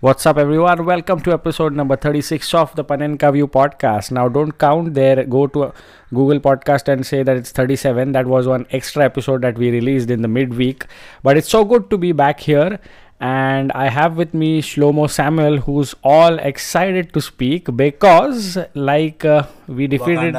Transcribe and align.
What's 0.00 0.26
up, 0.26 0.38
everyone? 0.38 0.84
Welcome 0.84 1.22
to 1.22 1.32
episode 1.32 1.72
number 1.72 1.96
36 1.96 2.54
of 2.54 2.72
the 2.76 2.84
Panenka 2.84 3.32
View 3.32 3.48
podcast. 3.48 4.12
Now, 4.12 4.28
don't 4.28 4.52
count 4.56 4.94
there, 4.94 5.24
go 5.24 5.48
to 5.48 5.72
Google 6.14 6.38
Podcast 6.38 6.86
and 6.86 7.04
say 7.04 7.24
that 7.24 7.36
it's 7.36 7.50
37. 7.50 8.12
That 8.12 8.26
was 8.26 8.46
one 8.46 8.64
extra 8.70 9.04
episode 9.04 9.42
that 9.42 9.58
we 9.58 9.72
released 9.72 10.08
in 10.08 10.22
the 10.22 10.28
midweek. 10.28 10.84
But 11.24 11.36
it's 11.36 11.48
so 11.48 11.64
good 11.64 11.90
to 11.90 11.98
be 11.98 12.12
back 12.12 12.38
here. 12.38 12.78
And 13.18 13.72
I 13.72 13.88
have 13.88 14.16
with 14.16 14.32
me 14.32 14.62
Shlomoh 14.62 15.10
Samuel, 15.10 15.56
who's 15.62 15.96
all 16.04 16.38
excited 16.38 17.12
to 17.14 17.20
speak 17.20 17.76
because, 17.76 18.56
like, 18.74 19.24
uh, 19.24 19.42
we 19.66 19.88
defeated. 19.88 20.32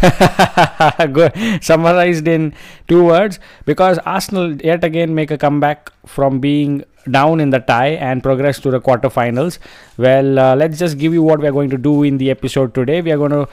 Good. 1.12 1.62
Summarized 1.62 2.26
in 2.26 2.54
two 2.88 3.04
words, 3.04 3.38
because 3.66 3.98
Arsenal 4.06 4.56
yet 4.56 4.82
again 4.82 5.14
make 5.14 5.30
a 5.30 5.36
comeback 5.36 5.92
from 6.06 6.40
being 6.40 6.84
down 7.10 7.40
in 7.40 7.50
the 7.50 7.60
tie 7.60 7.90
and 8.08 8.22
progress 8.22 8.58
to 8.60 8.70
the 8.70 8.80
quarterfinals. 8.80 9.58
Well, 9.96 10.38
uh, 10.38 10.56
let's 10.56 10.78
just 10.78 10.98
give 10.98 11.12
you 11.12 11.22
what 11.22 11.40
we 11.40 11.46
are 11.46 11.52
going 11.52 11.70
to 11.70 11.78
do 11.78 12.02
in 12.02 12.18
the 12.18 12.30
episode 12.30 12.74
today. 12.74 13.00
We 13.00 13.12
are 13.12 13.18
going 13.18 13.32
to 13.32 13.48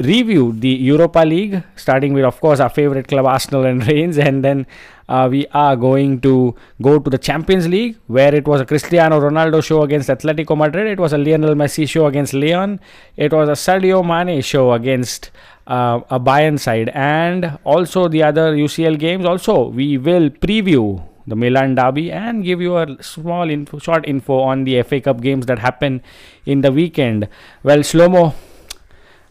review 0.00 0.52
the 0.52 0.68
Europa 0.68 1.20
League, 1.20 1.62
starting 1.76 2.14
with, 2.14 2.24
of 2.24 2.40
course, 2.40 2.58
our 2.58 2.70
favorite 2.70 3.06
club 3.08 3.26
Arsenal 3.26 3.64
and 3.66 3.86
Rennes, 3.86 4.18
and 4.18 4.42
then 4.42 4.66
uh, 5.08 5.28
we 5.30 5.46
are 5.48 5.76
going 5.76 6.20
to 6.20 6.54
go 6.80 6.98
to 6.98 7.10
the 7.10 7.18
Champions 7.18 7.68
League, 7.68 7.98
where 8.06 8.34
it 8.34 8.46
was 8.46 8.60
a 8.60 8.66
Cristiano 8.66 9.20
Ronaldo 9.20 9.62
show 9.62 9.82
against 9.82 10.08
Atletico 10.08 10.56
Madrid, 10.56 10.86
it 10.86 10.98
was 10.98 11.12
a 11.12 11.18
Lionel 11.18 11.54
Messi 11.54 11.88
show 11.88 12.06
against 12.06 12.32
Lyon, 12.32 12.80
it 13.16 13.32
was 13.32 13.48
a 13.48 13.52
Sadio 13.52 14.04
Mane 14.04 14.40
show 14.40 14.72
against 14.72 15.30
uh, 15.66 16.00
a 16.08 16.18
Bayern 16.18 16.58
side, 16.58 16.88
and 16.90 17.58
also 17.64 18.08
the 18.08 18.22
other 18.22 18.54
UCL 18.54 18.98
games. 18.98 19.24
Also, 19.26 19.68
we 19.68 19.98
will 19.98 20.30
preview 20.30 21.02
the 21.26 21.36
Milan 21.36 21.74
derby 21.74 22.10
and 22.10 22.44
give 22.44 22.60
you 22.60 22.76
a 22.76 23.02
small 23.02 23.48
info, 23.48 23.78
short 23.78 24.06
info 24.06 24.40
on 24.40 24.64
the 24.64 24.82
FA 24.82 25.00
Cup 25.00 25.20
games 25.20 25.46
that 25.46 25.58
happen 25.58 26.02
in 26.46 26.60
the 26.60 26.72
weekend. 26.72 27.28
Well, 27.62 27.78
Shlomoh, 27.78 28.34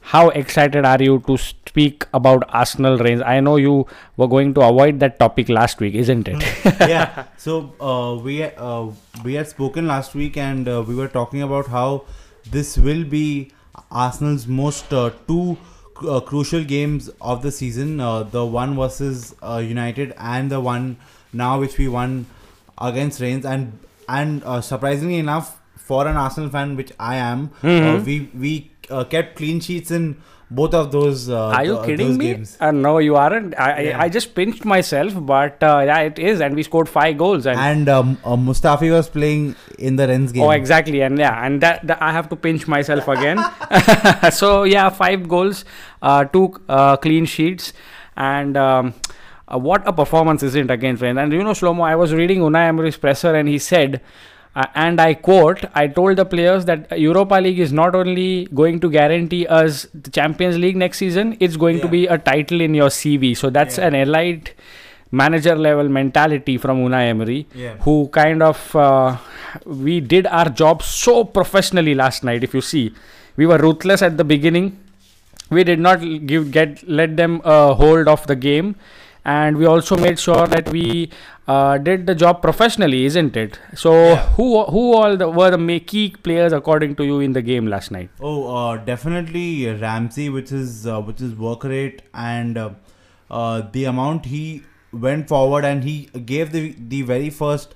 how 0.02 0.30
excited 0.30 0.86
are 0.86 1.02
you 1.02 1.24
to 1.28 1.38
speak 1.38 2.06
about 2.14 2.44
Arsenal 2.50 2.98
Rennes? 2.98 3.22
I 3.22 3.40
know 3.40 3.58
you 3.58 3.86
were 4.18 4.28
going 4.28 4.54
to 4.56 4.62
avoid 4.62 5.00
that 5.02 5.20
topic 5.20 5.50
last 5.50 5.80
week, 5.80 5.94
isn't 5.94 6.28
it? 6.28 6.42
yeah. 6.90 7.26
So 7.38 7.74
uh, 7.80 8.20
we 8.22 8.44
uh, 8.44 8.88
we 9.24 9.36
had 9.36 9.48
spoken 9.48 9.88
last 9.88 10.16
week, 10.16 10.38
and 10.38 10.68
uh, 10.68 10.84
we 10.88 10.96
were 10.96 11.08
talking 11.08 11.44
about 11.44 11.68
how 11.68 12.06
this 12.50 12.78
will 12.78 13.04
be 13.04 13.52
Arsenal's 13.92 14.48
most 14.48 14.92
uh, 14.94 15.12
two 15.28 15.58
uh, 16.08 16.20
crucial 16.22 16.64
games 16.64 17.10
of 17.22 17.44
the 17.44 17.52
season. 17.52 18.00
Uh, 18.00 18.24
the 18.24 18.46
one 18.46 18.76
versus 18.76 19.36
United, 19.44 20.16
and 20.18 20.50
the 20.50 20.60
one 20.60 20.98
now 21.34 21.60
which 21.60 21.78
we 21.78 21.88
won 21.88 22.26
against 22.78 23.20
Rennes, 23.22 23.46
and 23.46 23.78
and 24.08 24.44
uh, 24.44 24.62
surprisingly 24.62 25.18
enough, 25.18 25.60
for 25.78 26.08
an 26.08 26.18
Arsenal 26.18 26.50
fan, 26.50 26.76
which 26.76 26.92
I 27.00 27.16
am, 27.18 27.52
uh, 27.64 27.68
Mhm. 27.68 28.06
we 28.06 28.30
we 28.40 28.72
uh, 28.90 29.04
kept 29.04 29.36
clean 29.36 29.60
sheets 29.60 29.92
in 29.92 30.18
both 30.52 30.74
of 30.74 30.92
those. 30.92 31.30
Uh, 31.30 31.50
Are 31.50 31.64
you 31.64 31.74
th- 31.76 31.86
kidding 31.86 32.08
those 32.08 32.18
me? 32.18 32.26
Games. 32.34 32.58
Uh, 32.60 32.72
no, 32.72 32.98
you 32.98 33.16
aren't. 33.16 33.54
I, 33.60 33.82
Yeah. 33.82 34.00
I, 34.00 34.06
I 34.06 34.10
just 34.10 34.34
pinched 34.34 34.66
myself, 34.66 35.14
but 35.28 35.62
uh, 35.62 35.84
yeah, 35.86 36.00
it 36.00 36.18
is, 36.18 36.42
and 36.42 36.56
we 36.56 36.64
scored 36.64 36.90
five 36.90 37.20
goals. 37.20 37.46
And, 37.46 37.60
And 37.60 37.88
um, 37.90 38.18
uh, 38.26 38.36
Mustafi 38.36 38.90
was 38.92 39.10
playing 39.10 39.56
in 39.78 39.96
the 39.98 40.08
Rennes 40.08 40.32
game. 40.32 40.42
oh, 40.44 40.50
exactly, 40.50 41.02
and 41.02 41.20
yeah, 41.20 41.46
and 41.46 41.62
that, 41.62 41.86
that 41.86 42.02
I 42.02 42.12
have 42.12 42.30
to 42.30 42.36
pinch 42.36 42.68
myself 42.68 43.08
again. 43.08 43.38
so 44.32 44.64
yeah, 44.64 44.90
five 44.90 45.28
goals, 45.28 45.66
uh, 46.02 46.26
two 46.26 46.54
uh, 46.68 46.98
clean 46.98 47.26
sheets, 47.26 47.74
and. 48.18 48.58
Um, 48.58 48.94
uh, 49.54 49.58
what 49.58 49.88
a 49.88 49.94
performance 49.94 50.44
is 50.44 50.56
it 50.56 50.70
against 50.72 51.02
Rennes? 51.02 51.18
And 51.18 51.32
you 51.34 51.44
know, 51.44 51.52
Shlomoh, 51.52 51.84
I 51.86 51.96
was 51.96 52.14
reading 52.14 52.40
Unai 52.40 52.68
Emery's 52.68 52.98
presser, 52.98 53.34
and 53.36 53.48
he 53.50 53.58
said, 53.58 54.02
uh, 54.56 54.66
and 54.76 55.00
I 55.00 55.14
quote, 55.14 55.64
I 55.76 55.88
told 55.88 56.18
the 56.18 56.26
players 56.26 56.66
that 56.66 56.98
Europa 57.00 57.36
League 57.36 57.60
is 57.60 57.72
not 57.72 57.96
only 57.96 58.46
going 58.54 58.80
to 58.82 58.90
guarantee 58.90 59.46
us 59.48 59.88
the 59.94 60.10
Champions 60.10 60.58
League 60.58 60.76
next 60.76 60.98
season, 60.98 61.38
it's 61.40 61.56
going 61.56 61.80
to 61.82 61.88
be 61.88 62.08
a 62.08 62.18
title 62.18 62.60
in 62.62 62.74
your 62.74 62.90
CV. 62.90 63.36
So 63.38 63.50
that's 63.50 63.78
Yeah. 63.78 63.88
an 63.88 63.96
elite 63.96 64.54
manager 65.12 65.56
level 65.56 65.88
mentality 65.90 66.58
from 66.58 66.80
Unai 66.86 67.04
Emery, 67.10 67.46
Yeah. 67.56 67.76
who 67.82 68.10
kind 68.12 68.44
of 68.44 68.76
uh, 68.76 69.18
we 69.66 70.00
did 70.00 70.28
our 70.28 70.50
job 70.50 70.84
so 70.84 71.24
professionally 71.24 71.96
last 71.96 72.24
night. 72.24 72.44
If 72.44 72.54
you 72.54 72.62
see, 72.62 72.94
we 73.38 73.46
were 73.46 73.58
ruthless 73.58 74.02
at 74.02 74.18
the 74.18 74.24
beginning. 74.24 74.78
We 75.50 75.64
did 75.64 75.80
not 75.80 76.02
give 76.28 76.52
get 76.52 76.88
let 76.88 77.18
them 77.18 77.42
uh, 77.44 77.74
hold 77.74 78.08
of 78.08 78.26
the 78.28 78.36
game, 78.36 78.76
and 79.26 79.58
we 79.58 79.66
also 79.66 79.98
made 79.98 80.20
sure 80.20 80.48
that 80.48 80.70
we 80.70 81.10
uh, 81.48 81.78
did 81.78 82.06
the 82.08 82.16
job 82.16 82.42
professionally, 82.42 83.06
isn't 83.06 83.36
it? 83.36 83.60
So 83.76 83.94
Yeah. 83.94 84.18
who 84.38 84.64
who 84.66 84.94
all 84.94 85.18
the, 85.18 85.30
were 85.30 85.50
the 85.52 85.80
key 85.80 86.10
players 86.24 86.54
according 86.54 86.96
to 86.96 87.06
you 87.06 87.20
in 87.20 87.34
the 87.34 87.42
game 87.42 87.68
last 87.68 87.92
night? 87.92 88.10
Oh, 88.22 88.56
uh, 88.56 88.78
definitely 88.78 89.68
Ramsey, 89.74 90.30
which 90.30 90.52
is 90.52 90.86
uh, 90.88 91.02
which 91.02 91.22
is 91.22 91.34
work 91.36 91.64
rate 91.64 92.02
and 92.14 92.58
uh, 92.58 92.70
uh, 93.32 93.62
the 93.72 93.86
amount 93.86 94.26
he 94.26 94.64
went 94.92 95.28
forward 95.28 95.66
and 95.66 95.84
he 95.84 95.98
gave 96.34 96.52
the 96.52 96.76
the 96.96 97.02
very 97.04 97.30
first 97.30 97.76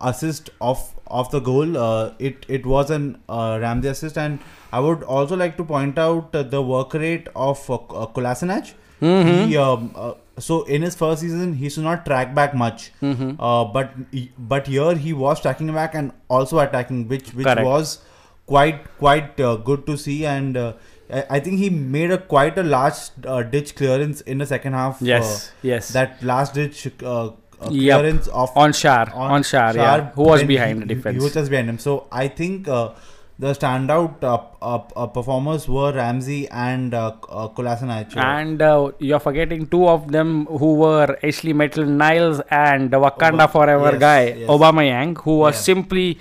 assist 0.00 0.50
of 0.60 0.82
of 1.06 1.30
the 1.30 1.40
goal. 1.40 1.76
Uh, 1.76 2.12
it 2.18 2.44
it 2.48 2.66
was 2.66 2.90
an 2.90 3.18
uh, 3.28 3.58
Ramsey 3.60 3.88
assist, 3.88 4.18
and 4.18 4.38
I 4.72 4.80
would 4.80 5.02
also 5.02 5.36
like 5.36 5.56
to 5.58 5.64
point 5.64 5.98
out 5.98 6.34
uh, 6.34 6.42
the 6.42 6.62
work 6.62 6.94
rate 6.94 7.28
of 7.36 7.70
uh, 7.70 7.78
Kolasinac. 8.18 8.72
Mhm. 9.00 9.46
He 9.46 9.56
um, 9.56 9.90
uh, 9.96 10.12
so 10.38 10.62
in 10.64 10.82
his 10.82 10.94
first 10.94 11.20
season 11.22 11.54
he 11.54 11.68
should 11.68 11.84
not 11.84 12.04
track 12.06 12.34
back 12.34 12.54
much, 12.54 12.92
Mhm. 13.02 13.36
uh, 13.38 13.64
but 13.72 13.90
but 14.38 14.66
here 14.66 14.94
he 14.94 15.12
was 15.12 15.40
tracking 15.40 15.72
back 15.74 15.94
and 15.94 16.12
also 16.28 16.58
attacking, 16.58 17.06
which 17.08 17.34
which 17.34 17.46
Correct. 17.46 17.64
was 17.64 17.98
quite 18.46 18.80
quite 18.98 19.38
uh, 19.40 19.56
good 19.56 19.86
to 19.86 19.96
see 19.96 20.24
and. 20.26 20.56
Uh, 20.56 20.72
I 21.28 21.40
think 21.40 21.58
he 21.58 21.68
made 21.68 22.10
a 22.10 22.16
quite 22.16 22.56
a 22.56 22.62
large 22.62 22.98
uh, 23.26 23.42
ditch 23.42 23.74
clearance 23.78 24.22
in 24.22 24.38
the 24.38 24.46
second 24.46 24.72
half. 24.72 25.00
Yes, 25.08 25.32
uh, 25.48 25.66
yes. 25.70 25.88
that 25.96 26.22
last 26.22 26.54
ditch 26.54 26.86
uh, 27.02 27.26
uh, 27.26 27.30
Yep. 27.70 27.98
clearance 28.00 28.28
of 28.28 28.50
on 28.56 28.72
Shar, 28.72 29.12
on, 29.14 29.42
Shar, 29.42 29.74
yeah. 29.76 30.06
Who 30.14 30.22
was 30.22 30.42
behind 30.44 30.78
he- 30.78 30.86
the 30.86 30.94
defense? 30.94 31.18
He 31.18 31.22
was 31.22 31.34
just 31.34 31.50
behind 31.50 31.68
him. 31.68 31.78
So 31.78 32.06
I 32.10 32.28
think 32.28 32.66
uh, 32.66 32.92
the 33.42 33.52
standout 33.58 34.22
uh, 34.22 34.38
uh, 34.62 34.80
uh, 34.94 35.06
performers 35.08 35.66
were 35.68 35.92
Ramsey 35.92 36.48
and 36.48 36.94
uh, 36.94 37.12
uh, 37.28 37.48
Kolasinac. 37.48 38.16
And 38.16 38.62
uh, 38.62 38.92
you're 39.00 39.18
forgetting 39.18 39.66
two 39.66 39.88
of 39.88 40.12
them 40.12 40.46
who 40.46 40.74
were 40.82 41.18
Ainsley 41.24 41.52
Maitland 41.52 41.98
Niles 41.98 42.40
and 42.50 42.92
Wakanda 42.92 43.42
Oba- 43.44 43.48
Forever 43.48 43.90
yes, 43.92 44.00
guy, 44.00 44.22
yes. 44.42 44.48
Aubameyang, 44.48 45.18
who 45.22 45.38
was 45.38 45.54
Yeah. 45.56 45.60
simply 45.74 46.18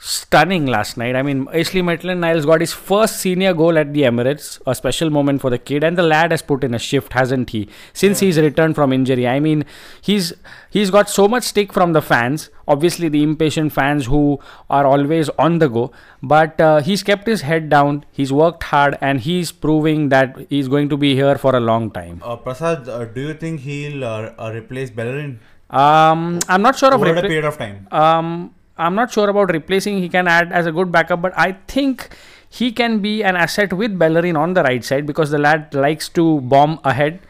stunning 0.00 0.66
last 0.66 0.96
night. 0.96 1.16
I 1.16 1.22
mean, 1.22 1.46
Ainsley 1.52 1.82
Maitland 1.82 2.20
Niles 2.20 2.46
got 2.46 2.60
his 2.60 2.72
first 2.72 3.16
senior 3.18 3.52
goal 3.52 3.76
at 3.76 3.92
the 3.92 4.02
Emirates, 4.02 4.60
a 4.66 4.74
special 4.74 5.10
moment 5.10 5.40
for 5.40 5.50
the 5.50 5.58
kid, 5.58 5.82
and 5.82 5.98
the 5.98 6.02
lad 6.04 6.30
has 6.30 6.40
put 6.40 6.62
in 6.62 6.72
a 6.74 6.78
shift, 6.78 7.12
hasn't 7.14 7.50
he? 7.50 7.68
Since 7.92 8.22
Yeah. 8.22 8.26
he's 8.26 8.38
returned 8.38 8.76
from 8.76 8.92
injury, 8.92 9.26
I 9.26 9.40
mean, 9.40 9.64
he's 10.00 10.32
he's 10.70 10.90
got 10.90 11.10
so 11.10 11.26
much 11.26 11.42
stick 11.44 11.72
from 11.72 11.92
the 11.94 12.02
fans. 12.02 12.48
Obviously, 12.68 13.08
the 13.08 13.22
impatient 13.22 13.72
fans 13.72 14.06
who 14.06 14.38
are 14.70 14.86
always 14.86 15.30
on 15.30 15.58
the 15.58 15.68
go, 15.68 15.90
but 16.22 16.60
uh, 16.60 16.80
he's 16.80 17.02
kept 17.02 17.26
his 17.26 17.40
head 17.42 17.68
down. 17.68 18.04
He's 18.12 18.32
worked 18.32 18.62
hard, 18.64 18.96
and 19.00 19.20
he's 19.20 19.50
proving 19.52 20.10
that 20.10 20.36
he's 20.48 20.68
going 20.68 20.88
to 20.90 20.96
be 20.96 21.14
here 21.16 21.36
for 21.36 21.56
a 21.56 21.60
long 21.60 21.90
time. 21.90 22.22
Uh, 22.24 22.36
Prasad, 22.36 22.88
uh, 22.88 23.04
do 23.06 23.20
you 23.28 23.34
think 23.34 23.60
he'll 23.60 24.04
uh, 24.04 24.52
replace 24.54 24.90
Bellerin 24.90 25.40
Um, 25.70 26.38
I'm 26.48 26.62
not 26.62 26.78
sure 26.78 26.94
of 26.94 27.00
over 27.02 27.14
a 27.14 27.20
period 27.22 27.44
of 27.44 27.58
time? 27.58 27.86
um, 27.90 28.54
I'm 28.78 28.94
not 28.94 29.12
sure 29.12 29.28
about 29.28 29.52
replacing. 29.52 29.98
He 29.98 30.08
can 30.08 30.28
add 30.28 30.52
as 30.52 30.66
a 30.66 30.72
good 30.72 30.90
backup, 30.92 31.22
but 31.22 31.32
I 31.36 31.52
think 31.66 32.10
he 32.48 32.72
can 32.72 33.00
be 33.00 33.22
an 33.22 33.36
asset 33.36 33.72
with 33.72 33.98
Bellerin 33.98 34.36
on 34.36 34.54
the 34.54 34.62
right 34.62 34.84
side 34.84 35.06
because 35.06 35.30
the 35.30 35.38
lad 35.38 35.74
likes 35.74 36.08
to 36.10 36.40
bomb 36.40 36.80
ahead. 36.84 37.20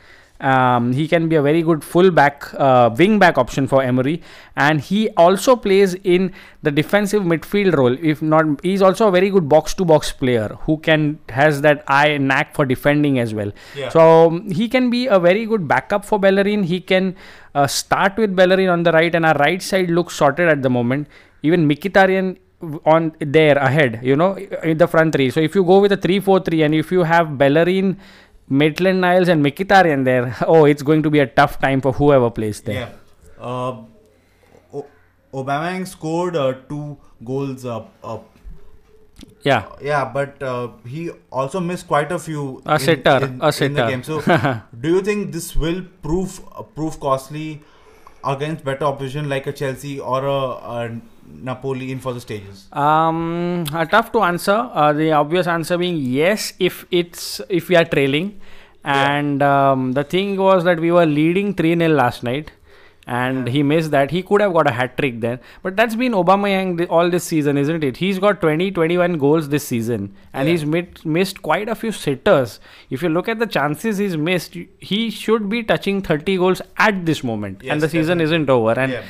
Um, 0.41 0.92
he 0.92 1.09
can 1.09 1.28
be 1.28 1.34
a 1.34 1.42
very 1.42 1.62
good 1.62 1.83
full 1.83 2.12
back, 2.12 2.54
uh, 2.54 2.95
wing 2.97 3.18
back 3.18 3.36
option 3.39 3.66
for 3.66 3.83
Emery, 3.83 4.22
and 4.56 4.80
he 4.80 5.09
also 5.16 5.56
plays 5.56 5.95
in 5.95 6.33
the 6.62 6.71
defensive 6.71 7.24
midfield 7.24 7.77
role. 7.77 7.97
If 8.00 8.22
not, 8.22 8.47
he's 8.62 8.80
also 8.80 9.09
a 9.09 9.10
very 9.10 9.30
good 9.30 9.48
box 9.48 9.74
to 9.74 9.84
box 9.84 10.12
player 10.12 10.56
who 10.60 10.78
can 10.78 11.18
has 11.30 11.62
that 11.62 11.83
eye 11.89 12.18
knack 12.18 12.54
for 12.54 12.65
defending 12.65 13.18
as 13.18 13.34
well. 13.34 13.50
Yeah. 13.74 13.89
So 13.89 14.28
um, 14.28 14.48
he 14.48 14.68
can 14.68 14.91
be 14.91 15.09
a 15.09 15.18
very 15.18 15.45
good 15.45 15.66
backup 15.66 16.04
for 16.04 16.21
Bellerin. 16.21 16.62
He 16.62 16.80
can 16.80 17.16
uh, 17.56 17.66
start 17.66 18.16
with 18.16 18.36
Bellerin 18.36 18.68
on 18.68 18.84
the 18.84 18.92
right, 18.92 19.12
and 19.12 19.27
our 19.27 19.34
right 19.39 19.60
side 19.60 19.91
looks 19.91 20.15
sorted 20.15 20.48
at 20.48 20.62
the 20.62 20.71
moment. 20.71 21.09
Even 21.42 21.68
Mkhitaryan 21.68 22.36
w- 22.60 22.80
on 22.84 23.12
there 23.20 23.56
ahead, 23.58 24.00
you 24.02 24.16
know, 24.16 24.36
in 24.64 24.78
the 24.78 24.86
front 24.88 25.12
three. 25.12 25.30
So 25.30 25.40
if 25.40 25.54
you 25.54 25.64
go 25.64 25.78
with 25.80 25.92
a 25.92 25.96
3-4-3 25.96 26.64
and 26.64 26.74
if 26.74 26.90
you 26.90 27.02
have 27.04 27.38
Bellerin, 27.38 27.96
Maitland 28.48 29.00
Niles 29.02 29.28
and 29.28 29.44
Mkhitaryan 29.44 30.04
there, 30.04 30.34
oh, 30.46 30.64
it's 30.64 30.82
going 30.82 31.02
to 31.02 31.10
be 31.10 31.20
a 31.20 31.26
tough 31.26 31.60
time 31.60 31.80
for 31.80 31.92
whoever 31.92 32.30
plays 32.30 32.60
there. 32.62 32.74
Yeah. 32.74 32.88
Uh, 33.40 33.82
o- 34.74 34.86
Aubameyang 35.32 35.86
scored 35.86 36.34
uh, 36.36 36.54
two 36.68 36.96
goals. 37.24 37.64
up. 37.64 37.92
uh, 38.02 38.18
Yeah. 39.44 39.66
yeah, 39.82 40.04
but 40.14 40.42
uh, 40.42 40.68
he 40.86 41.10
also 41.30 41.60
missed 41.60 41.86
quite 41.86 42.10
a 42.12 42.18
few. 42.18 42.62
A 42.66 42.74
in- 42.74 42.78
sitter, 42.80 43.16
in, 43.24 43.40
a 43.40 43.52
in 43.66 43.74
the 43.74 43.86
game. 43.86 44.02
So, 44.02 44.20
do 44.80 44.88
you 44.94 45.00
think 45.02 45.32
this 45.32 45.54
will 45.56 45.82
prove 46.02 46.40
uh, 46.56 46.62
prove 46.62 46.98
costly 47.00 47.62
against 48.24 48.64
better 48.64 48.84
opposition 48.84 49.28
like 49.28 49.46
a 49.46 49.52
Chelsea 49.52 49.98
or 50.00 50.24
a, 50.26 50.40
a 50.76 51.00
Napoli 51.33 51.91
in 51.92 51.98
for 52.01 52.13
the 52.13 52.21
stages? 52.21 52.66
Um, 52.72 53.65
uh, 53.72 53.84
tough 53.86 54.13
to 54.13 54.21
answer. 54.22 54.71
Uh, 54.72 54.92
the 54.92 55.13
obvious 55.13 55.47
answer 55.47 55.78
being 55.78 55.97
yes, 55.97 56.53
if 56.59 56.86
it's 56.91 57.41
if 57.48 57.69
we 57.69 57.77
are 57.77 57.84
trailing, 57.84 58.41
and 58.84 59.42
um, 59.42 59.92
the 59.92 60.04
thing 60.04 60.36
was 60.36 60.65
that 60.65 60.80
we 60.80 60.91
were 60.92 61.07
leading 61.07 61.54
three 61.54 61.75
0 61.77 61.92
last 61.92 62.22
night, 62.22 62.53
and 63.07 63.48
he 63.48 63.63
missed 63.63 63.91
that. 63.91 64.10
He 64.10 64.22
could 64.22 64.41
have 64.41 64.53
got 64.53 64.66
a 64.66 64.71
hat 64.71 64.97
trick 64.98 65.21
then, 65.21 65.41
but 65.63 65.77
that's 65.77 65.95
been 65.95 66.13
Aubameyang 66.13 66.77
th- 66.78 66.89
all 66.91 67.09
this 67.10 67.25
season, 67.25 67.57
isn't 67.57 67.83
it? 67.84 67.97
He's 67.98 68.19
got 68.19 68.41
20, 68.41 68.71
21 68.71 69.19
goals 69.19 69.48
this 69.48 69.66
season, 69.66 70.15
and 70.33 70.47
Yeah. 70.48 70.53
he's 70.53 70.65
mit- 70.65 71.04
missed 71.04 71.42
quite 71.42 71.69
a 71.69 71.74
few 71.74 71.92
sitters. 71.92 72.60
If 72.91 73.03
you 73.03 73.09
look 73.09 73.28
at 73.28 73.39
the 73.39 73.47
chances 73.47 73.98
he's 73.98 74.16
missed, 74.16 74.57
he 74.78 75.10
should 75.10 75.48
be 75.48 75.63
touching 75.63 76.03
30 76.03 76.36
goals 76.36 76.63
at 76.77 77.04
this 77.07 77.24
moment, 77.24 77.63
Yes, 77.63 77.72
and 77.72 77.81
the 77.83 77.89
season 77.89 78.19
definitely. 78.19 78.24
isn't 78.36 78.51
over. 78.51 78.78
And 78.78 78.92
Yeah. 78.92 79.03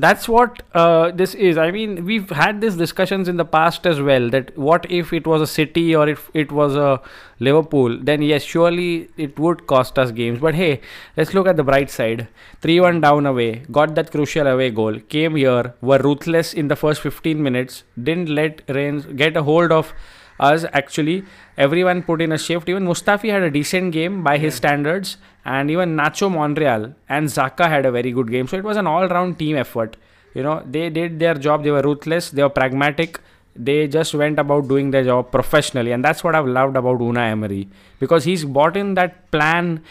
That's 0.00 0.26
what 0.28 0.62
uh, 0.72 1.10
this 1.10 1.34
is. 1.34 1.58
I 1.58 1.70
mean, 1.70 2.04
we've 2.06 2.30
had 2.30 2.62
these 2.62 2.76
discussions 2.76 3.28
in 3.28 3.36
the 3.36 3.44
past 3.44 3.86
as 3.86 4.00
well. 4.00 4.30
That 4.30 4.56
what 4.56 4.86
if 4.90 5.12
it 5.12 5.26
was 5.26 5.42
a 5.42 5.46
City 5.46 5.94
or 5.94 6.08
if 6.08 6.30
it 6.32 6.50
was 6.50 6.74
a 6.74 7.02
Liverpool? 7.38 7.98
Then 8.10 8.22
yes, 8.22 8.42
surely 8.42 9.10
it 9.18 9.38
would 9.38 9.66
cost 9.66 9.98
us 9.98 10.10
games. 10.10 10.38
But 10.38 10.54
hey, 10.54 10.80
let's 11.18 11.34
look 11.34 11.46
at 11.46 11.58
the 11.58 11.64
bright 11.64 11.90
side. 11.90 12.28
Three-one 12.62 13.02
down 13.02 13.26
away, 13.26 13.62
got 13.70 13.94
that 13.96 14.10
crucial 14.10 14.46
away 14.46 14.70
goal. 14.70 14.98
Came 15.16 15.36
here, 15.36 15.74
were 15.82 15.98
ruthless 15.98 16.54
in 16.54 16.68
the 16.68 16.76
first 16.76 17.02
15 17.02 17.42
minutes. 17.42 17.82
Didn't 18.02 18.30
let 18.30 18.62
Rennes 18.68 19.04
get 19.04 19.36
a 19.36 19.42
hold 19.42 19.70
of 19.70 19.92
us 20.40 20.64
actually 20.72 21.24
everyone 21.56 22.02
put 22.02 22.20
in 22.20 22.32
a 22.32 22.38
shift. 22.38 22.68
Even 22.68 22.84
mustafi 22.86 23.30
had 23.30 23.42
a 23.42 23.50
decent 23.50 23.92
game 23.92 24.22
by 24.24 24.36
his 24.38 24.54
standards 24.54 25.16
and 25.44 25.70
even 25.70 25.96
nacho 25.96 26.30
monreal 26.36 26.94
and 27.08 27.28
xhaka 27.28 27.68
had 27.68 27.86
a 27.86 27.92
very 27.92 28.12
good 28.12 28.30
game. 28.30 28.46
So 28.46 28.56
it 28.56 28.64
was 28.64 28.76
an 28.76 28.86
all-round 28.86 29.38
team 29.38 29.56
effort. 29.56 29.96
You 30.34 30.42
know 30.42 30.62
they 30.64 30.90
did 30.90 31.18
their 31.18 31.34
job. 31.34 31.64
They 31.64 31.70
were 31.70 31.82
ruthless. 31.82 32.30
They 32.30 32.42
were 32.42 32.56
pragmatic. 32.60 33.20
They 33.56 33.88
just 33.88 34.14
went 34.14 34.38
about 34.38 34.68
doing 34.68 34.90
their 34.90 35.04
job 35.04 35.32
professionally 35.32 35.90
and 35.92 36.04
that's 36.04 36.22
what 36.24 36.36
i've 36.36 36.46
loved 36.46 36.76
about 36.76 37.00
unai 37.06 37.24
emery 37.30 37.68
because 37.98 38.22
he's 38.24 38.44
bought 38.44 38.76
in 38.76 38.94
that 38.94 39.16
plan 39.32 39.82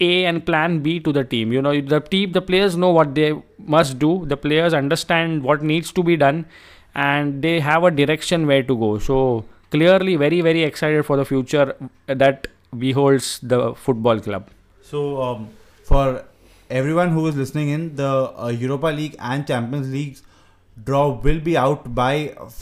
a 0.00 0.24
and 0.24 0.44
plan 0.46 0.78
b 0.80 1.00
to 1.00 1.12
the 1.12 1.24
team. 1.24 1.52
You 1.52 1.62
know 1.62 1.80
the 1.80 2.00
team 2.00 2.32
the 2.32 2.40
players 2.40 2.76
know 2.76 2.90
what 2.90 3.14
they 3.14 3.34
must 3.58 3.98
do. 3.98 4.24
The 4.26 4.36
players 4.36 4.72
understand 4.72 5.42
what 5.42 5.62
needs 5.62 5.92
to 5.92 6.02
be 6.02 6.16
done 6.16 6.46
and 6.94 7.42
they 7.42 7.60
have 7.60 7.84
a 7.84 7.90
direction 7.90 8.46
where 8.46 8.62
to 8.62 8.76
go. 8.76 8.98
So 8.98 9.44
clearly 9.70 10.16
very 10.16 10.40
very 10.40 10.62
excited 10.62 11.04
for 11.06 11.16
the 11.16 11.24
future 11.24 11.74
that 12.06 12.46
beholds 12.86 13.38
the 13.42 13.74
football 13.74 14.20
club 14.28 14.48
So, 14.88 15.00
um, 15.22 15.40
for 15.88 16.04
everyone 16.76 17.10
who 17.16 17.22
is 17.30 17.36
listening 17.40 17.70
in, 17.72 17.82
the 17.96 18.10
uh, 18.44 18.48
Europa 18.60 18.86
League 18.98 19.16
and 19.30 19.46
Champions 19.50 19.90
League 19.96 20.16
draw 20.86 21.02
will 21.26 21.40
be 21.48 21.56
out 21.62 21.82
by 21.98 22.12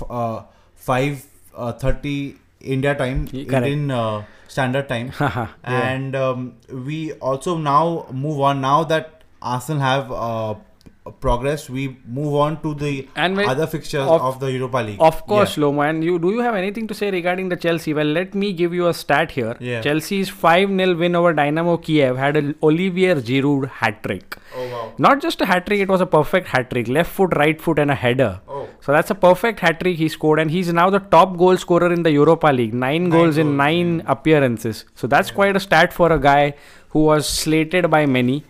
uh, 0.09 0.43
five 0.89 1.25
uh, 1.55 1.73
thirty 1.85 2.15
India 2.61 2.95
time, 3.03 3.21
correct. 3.29 3.53
Indian 3.53 3.91
uh, 3.99 4.25
standard 4.49 4.89
time, 4.89 5.13
Yeah. 5.21 5.47
and 5.65 6.17
um, 6.17 6.55
we 6.89 7.13
also 7.31 7.57
now 7.69 8.07
move 8.25 8.41
on. 8.51 8.61
Now 8.61 8.83
that 8.95 9.23
Arsenal 9.41 9.83
have 9.83 10.11
progressed, 11.21 11.71
we 11.71 11.97
move 12.07 12.35
on 12.35 12.61
to 12.63 12.75
the 12.75 13.09
And 13.17 13.39
other 13.41 13.67
fixtures 13.67 14.01
of- 14.15 14.23
of, 14.23 14.41
the 14.41 14.51
Europa 14.53 14.79
League. 14.79 14.97
Of 15.01 15.27
course, 15.27 15.57
Loma. 15.59 15.83
And 15.83 16.05
you 16.05 16.19
do 16.19 16.31
you 16.31 16.41
have 16.41 16.55
anything 16.55 16.87
to 16.89 16.95
say 16.95 17.11
regarding 17.11 17.49
the 17.49 17.57
Chelsea? 17.57 17.95
Well, 17.95 18.07
let 18.07 18.35
me 18.35 18.53
give 18.53 18.75
you 18.75 18.89
a 18.89 18.95
stat 18.95 19.31
here. 19.33 19.57
Yeah. 19.61 19.81
Chelsea's 19.83 20.31
5-0 20.31 20.99
win 20.99 21.15
over 21.15 21.33
Dynamo 21.33 21.77
Kiev 21.77 22.17
had 22.17 22.37
an 22.37 22.55
Olivier 22.63 23.15
Giroud 23.31 23.69
hat 23.81 24.03
trick. 24.03 24.37
Oh 24.59 24.67
wow! 24.73 24.93
Not 24.99 25.21
just 25.21 25.41
a 25.41 25.47
hat 25.47 25.67
trick, 25.67 25.81
it 25.81 25.89
was 25.89 26.01
a 26.01 26.07
perfect 26.07 26.49
hat 26.49 26.71
trick. 26.71 26.89
Left 26.89 27.11
foot, 27.11 27.37
right 27.37 27.61
foot, 27.61 27.79
and 27.79 27.91
a 27.91 27.95
header. 27.95 28.41
Oh. 28.49 28.67
So 28.81 28.93
that's 28.93 29.11
a 29.11 29.15
perfect 29.15 29.61
hat 29.61 29.81
trick 29.81 29.97
he 29.97 30.09
scored, 30.09 30.39
and 30.39 30.51
he's 30.51 30.73
now 30.73 30.89
the 30.91 31.01
top 31.17 31.37
goal 31.37 31.57
scorer 31.57 31.93
in 31.93 32.03
the 32.05 32.11
Europa 32.13 32.49
League. 32.49 32.73
Nine, 32.73 33.11
goals 33.11 33.37
in 33.37 33.49
goals, 33.49 33.57
nine 33.59 34.03
appearances. 34.07 34.85
So 34.95 35.07
that's 35.07 35.31
quite 35.31 35.57
a 35.57 35.61
stat 35.61 35.93
for 35.93 36.11
a 36.13 36.19
guy 36.19 36.55
who 36.91 37.01
was 37.05 37.29
slated 37.29 37.91
by 37.91 38.07
many, 38.07 38.45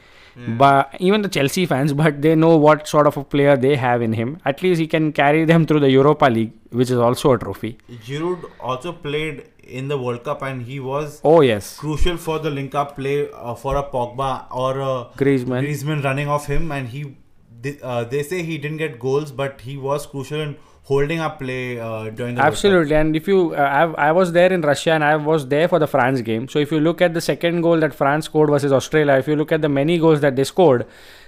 but 0.58 0.94
even 1.00 1.22
the 1.22 1.28
Chelsea 1.28 1.66
fans. 1.66 1.92
But 2.02 2.20
they 2.22 2.34
know 2.34 2.56
what 2.56 2.86
sort 2.86 3.06
of 3.06 3.16
a 3.16 3.24
player 3.24 3.56
they 3.56 3.76
have 3.76 4.02
in 4.02 4.12
him. 4.12 4.38
At 4.44 4.62
least 4.62 4.80
he 4.80 4.86
can 4.86 5.12
carry 5.12 5.44
them 5.44 5.66
through 5.66 5.80
the 5.80 5.90
Europa 5.90 6.26
League, 6.26 6.52
which 6.70 6.90
is 6.90 6.98
also 6.98 7.32
a 7.32 7.38
trophy. 7.38 7.78
Giroud 7.90 8.44
also 8.60 8.92
played 8.92 9.44
in 9.62 9.88
the 9.88 9.98
World 9.98 10.22
Cup, 10.24 10.42
and 10.42 10.62
he 10.62 10.78
was 10.78 11.20
Oh 11.24 11.40
yes, 11.40 11.76
crucial 11.78 12.16
for 12.16 12.38
the 12.38 12.50
link 12.50 12.74
up 12.74 12.96
play 12.96 13.28
uh, 13.30 13.54
for 13.54 13.76
a 13.76 13.82
Pogba 13.82 14.46
or 14.50 14.78
a 14.80 15.08
Griezmann. 15.16 15.64
Griezmann 15.64 16.04
running 16.04 16.28
off 16.28 16.46
him, 16.46 16.70
and 16.70 16.88
he 16.88 17.16
they, 17.62 17.78
uh, 17.82 18.04
they 18.04 18.22
say 18.22 18.42
he 18.42 18.58
didn't 18.58 18.76
get 18.76 18.98
goals, 18.98 19.32
but 19.32 19.60
he 19.62 19.76
was 19.76 20.06
crucial 20.06 20.40
in 20.40 20.56
holding 20.86 21.18
up 21.18 21.40
play 21.40 21.80
uh, 21.80 22.10
during 22.10 22.36
the 22.36 22.42
Absolutely, 22.42 22.94
and 22.94 23.16
if 23.16 23.26
you, 23.26 23.54
uh, 23.54 23.94
I, 23.98 24.08
I 24.08 24.12
was 24.12 24.30
there 24.30 24.52
in 24.52 24.60
Russia 24.60 24.92
and 24.92 25.02
I 25.02 25.16
was 25.16 25.48
there 25.48 25.66
for 25.66 25.80
the 25.80 25.88
France 25.88 26.20
game. 26.20 26.46
So 26.48 26.60
if 26.60 26.70
you 26.70 26.78
look 26.78 27.02
at 27.02 27.12
the 27.12 27.20
second 27.20 27.62
goal 27.62 27.80
that 27.80 27.92
France 27.92 28.26
scored 28.26 28.50
versus 28.50 28.72
Australia, 28.72 29.14
if 29.14 29.26
you 29.26 29.34
look 29.34 29.50
at 29.50 29.62
the 29.62 29.68
many 29.68 29.98
goals 29.98 30.20
that 30.20 30.36
they 30.36 30.44
scored, 30.44 30.86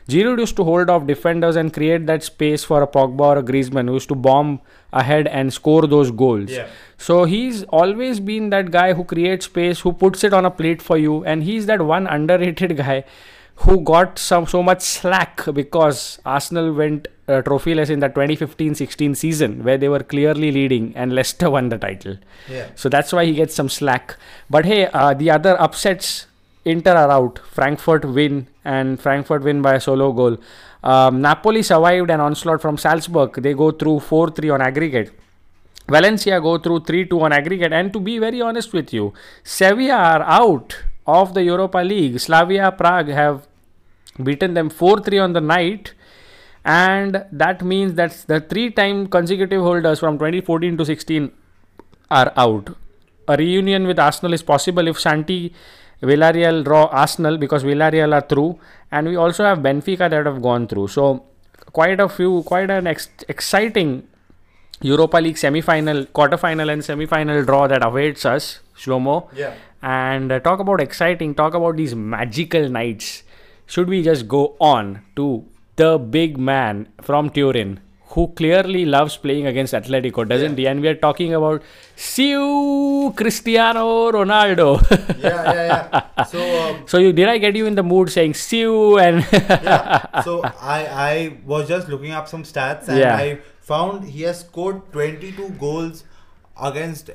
Giroud 0.08 0.38
used 0.38 0.55
to 0.56 0.64
hold 0.64 0.88
off 0.88 1.08
defenders 1.08 1.56
and 1.56 1.75
create 1.75 2.06
that 2.06 2.22
space 2.22 2.62
for 2.62 2.82
a 2.82 2.87
Pogba 2.87 3.20
or 3.20 3.38
a 3.38 3.43
Griezmann 3.43 3.88
who 3.88 3.94
used 3.94 4.08
to 4.08 4.14
bomb 4.14 4.60
ahead 4.93 5.26
and 5.26 5.52
score 5.52 5.88
those 5.88 6.12
goals. 6.12 6.50
Yeah. 6.50 6.69
So 6.96 7.25
he's 7.25 7.64
always 7.64 8.20
been 8.20 8.50
that 8.50 8.70
guy 8.70 8.93
who 8.93 9.02
creates 9.02 9.46
space, 9.46 9.81
who 9.81 9.93
puts 9.93 10.22
it 10.22 10.32
on 10.32 10.44
a 10.44 10.52
plate 10.52 10.81
for 10.81 10.96
you, 10.96 11.25
and 11.25 11.43
he's 11.43 11.66
that 11.66 11.82
one 11.82 12.06
underrated 12.19 12.76
guy 12.76 13.05
who 13.62 13.81
got 13.81 14.19
some 14.19 14.46
so 14.46 14.62
much 14.62 14.82
slack 14.82 15.43
because 15.52 16.20
Arsenal 16.25 16.72
went 16.72 17.08
uh, 17.26 17.43
trophyless 17.43 17.90
in 17.90 17.99
the 17.99 18.08
2015-16 18.08 19.16
season 19.16 19.64
where 19.64 19.76
they 19.76 19.88
were 19.88 20.02
clearly 20.02 20.52
leading 20.52 20.94
and 20.96 21.12
Leicester 21.12 21.50
won 21.50 21.69
the 21.69 21.78
title. 21.78 22.16
Yeah. 22.49 22.69
So 22.76 22.88
that's 22.88 23.12
why 23.12 23.25
he 23.25 23.34
gets 23.34 23.55
some 23.55 23.69
slack. 23.69 24.16
But 24.49 24.64
hey, 24.64 24.87
uh, 24.87 25.14
the 25.14 25.31
other 25.31 25.60
upsets, 25.60 26.26
Inter 26.64 26.94
are 26.94 27.10
out. 27.10 27.40
Frankfurt 27.50 28.05
win 28.05 28.46
and 28.64 29.00
Frankfurt 29.00 29.43
win 29.43 29.60
by 29.60 29.75
a 29.75 29.81
solo 29.81 30.12
goal. 30.12 30.38
Um, 30.84 31.20
Napoli 31.20 31.62
survived 31.62 32.10
an 32.10 32.20
onslaught 32.20 32.62
from 32.62 32.78
Salzburg. 32.78 33.43
They 33.43 33.55
go 33.55 33.72
through 33.72 34.00
4-3 34.00 34.55
on 34.55 34.62
aggregate. 34.62 35.10
Valencia 35.88 36.40
go 36.40 36.58
through 36.58 36.81
3-2 36.81 37.22
on 37.22 37.32
aggregate. 37.32 37.72
And 37.72 37.93
to 37.93 37.99
be 37.99 38.19
very 38.19 38.40
honest 38.40 38.72
with 38.72 38.93
you, 38.93 39.14
Sevilla 39.43 39.94
are 39.94 40.22
out 40.22 40.76
of 41.06 41.34
the 41.34 41.43
Europa 41.43 41.78
League. 41.78 42.20
Slavia 42.20 42.70
Prague 42.70 43.08
have 43.08 43.48
beaten 44.22 44.55
them 44.55 44.70
4-3 44.70 45.22
on 45.22 45.32
the 45.32 45.41
night. 45.41 45.94
And 46.65 47.24
that 47.32 47.62
means 47.62 47.94
that 47.94 48.24
the 48.27 48.41
three 48.41 48.70
time 48.70 49.06
consecutive 49.06 49.62
holders 49.62 50.00
from 50.00 50.19
2014 50.19 50.77
to 50.77 50.84
16 50.84 51.31
are 52.10 52.32
out. 52.36 52.77
A 53.27 53.36
reunion 53.36 53.86
with 53.86 53.98
arsenal 53.98 54.32
is 54.32 54.43
possible 54.43 54.88
if 54.88 54.98
santi 54.98 55.55
villarreal 56.03 56.65
draw 56.65 56.86
arsenal 56.86 57.38
because 57.38 57.65
villarreal 57.65 58.12
are 58.15 58.27
through. 58.27 58.58
And 58.91 59.08
we 59.08 59.17
also 59.17 59.44
have 59.44 59.58
benfica 59.58 60.10
that 60.10 60.27
have 60.27 60.43
gone 60.43 60.67
through. 60.67 60.88
So 60.88 61.24
quite 61.72 62.00
a 62.00 62.08
few 62.08 62.43
quite 62.44 62.70
an 62.70 62.86
ex- 62.86 63.08
exciting 63.29 64.08
europa 64.81 65.19
league 65.19 65.36
semi 65.36 65.60
final 65.60 66.06
quarter 66.06 66.36
final 66.36 66.70
and 66.70 66.84
semi 66.84 67.05
final 67.05 67.44
draw 67.44 67.67
that 67.67 67.84
awaits 67.84 68.24
us 68.24 68.60
shlomoh. 68.77 69.29
Yeah. 69.34 69.55
and 69.82 70.32
uh, 70.32 70.41
talk 70.41 70.60
about 70.60 70.81
exciting. 70.81 71.34
Talk 71.34 71.55
about 71.55 71.77
these 71.77 71.94
magical 71.94 72.69
nights 72.69 73.22
should 73.75 73.89
we 73.96 74.03
just 74.03 74.27
go 74.29 74.43
on 74.60 74.91
to 75.17 75.27
the 75.77 75.91
big 76.17 76.39
man 76.53 76.87
from 77.08 77.31
turin 77.39 77.79
who 78.13 78.22
clearly 78.41 78.82
loves 78.93 79.17
playing 79.25 79.46
against 79.51 79.75
atletico 79.79 80.22
doesn't 80.32 80.56
he 80.60 80.67
and 80.70 80.81
we 80.84 80.89
are 80.93 80.94
talking 81.03 81.34
about 81.39 81.63
Siu 82.05 83.13
cristiano 83.20 83.84
ronaldo 84.17 84.67
Yeah, 85.27 85.43
yeah, 85.53 85.67
yeah. 85.93 86.25
So, 86.32 86.41
um, 86.63 86.82
so 86.93 86.98
you 87.05 87.13
did 87.19 87.29
i 87.34 87.37
get 87.44 87.55
you 87.60 87.67
in 87.72 87.77
the 87.81 87.84
mood 87.93 88.10
saying 88.17 88.34
Siu 88.44 88.98
and 89.05 89.27
yeah. 89.32 90.22
So 90.29 90.34
I 90.77 90.79
I 91.10 91.13
was 91.55 91.69
just 91.75 91.89
looking 91.94 92.13
up 92.20 92.29
some 92.34 92.44
stats, 92.53 92.89
and 92.89 92.98
Yeah. 93.05 93.15
I 93.25 93.39
found 93.70 94.08
he 94.17 94.22
has 94.31 94.41
scored 94.46 94.81
22 94.96 95.51
goals 95.65 96.03
against 96.70 97.10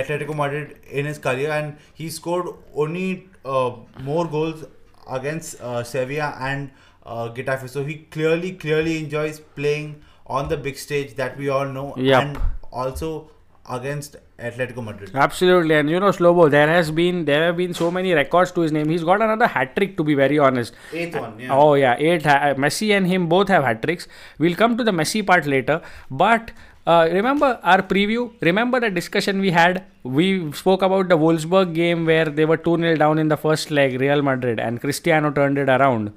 Atletico 0.00 0.34
Madrid 0.42 0.76
in 1.00 1.04
his 1.12 1.18
career, 1.28 1.50
and 1.60 1.76
he 2.02 2.08
scored 2.18 2.48
only 2.74 3.28
uh, 3.44 3.70
more 4.10 4.26
goals 4.36 4.64
against 5.08 5.60
uh, 5.60 5.82
Sevilla 5.82 6.36
and 6.40 6.70
uh, 7.06 7.28
Getafe. 7.30 7.68
So 7.68 7.84
he 7.84 7.94
clearly, 8.10 8.52
clearly 8.52 8.98
enjoys 8.98 9.40
playing 9.40 10.02
on 10.26 10.48
the 10.48 10.56
big 10.56 10.76
stage 10.76 11.14
that 11.16 11.36
we 11.36 11.48
all 11.48 11.66
know, 11.66 11.94
Yup. 11.96 12.24
and 12.24 12.40
also 12.72 13.30
against 13.68 14.16
Atletico 14.38 14.82
Madrid. 14.82 15.10
Absolutely, 15.14 15.74
and 15.74 15.90
you 15.90 16.00
know, 16.00 16.08
Slobo, 16.10 16.50
there 16.50 16.68
has 16.68 16.90
been 16.90 17.24
there 17.24 17.44
have 17.46 17.56
been 17.56 17.74
so 17.74 17.90
many 17.90 18.12
records 18.12 18.52
to 18.52 18.60
his 18.62 18.72
name. 18.72 18.88
He's 18.88 19.04
got 19.04 19.20
another 19.20 19.46
hat 19.46 19.76
trick, 19.76 19.96
to 19.96 20.04
be 20.04 20.14
very 20.14 20.38
honest. 20.38 20.72
Eighth 20.92 21.16
one, 21.16 21.38
yeah. 21.38 21.54
Oh 21.54 21.74
yeah, 21.74 21.96
eight. 21.98 22.24
Ha- 22.24 22.54
Messi 22.54 22.96
and 22.96 23.06
him 23.06 23.28
both 23.28 23.48
have 23.48 23.64
hat 23.64 23.82
tricks. 23.82 24.08
We'll 24.38 24.56
come 24.56 24.76
to 24.76 24.84
the 24.84 24.92
Messi 24.92 25.26
part 25.26 25.46
later, 25.46 25.82
but. 26.10 26.52
Uh, 26.86 27.08
remember 27.12 27.58
our 27.62 27.82
preview? 27.82 28.32
Remember 28.40 28.80
the 28.80 28.90
discussion 28.90 29.40
we 29.40 29.50
had? 29.50 29.84
We 30.02 30.50
spoke 30.52 30.82
about 30.82 31.08
the 31.08 31.18
Wolfsburg 31.18 31.74
game 31.74 32.06
where 32.06 32.24
they 32.24 32.46
were 32.46 32.56
2 32.56 32.78
0 32.78 32.96
down 32.96 33.18
in 33.18 33.28
the 33.28 33.36
first 33.36 33.70
leg, 33.70 34.00
Real 34.00 34.22
Madrid, 34.22 34.58
and 34.58 34.80
Cristiano 34.80 35.30
turned 35.30 35.58
it 35.58 35.68
around. 35.68 36.12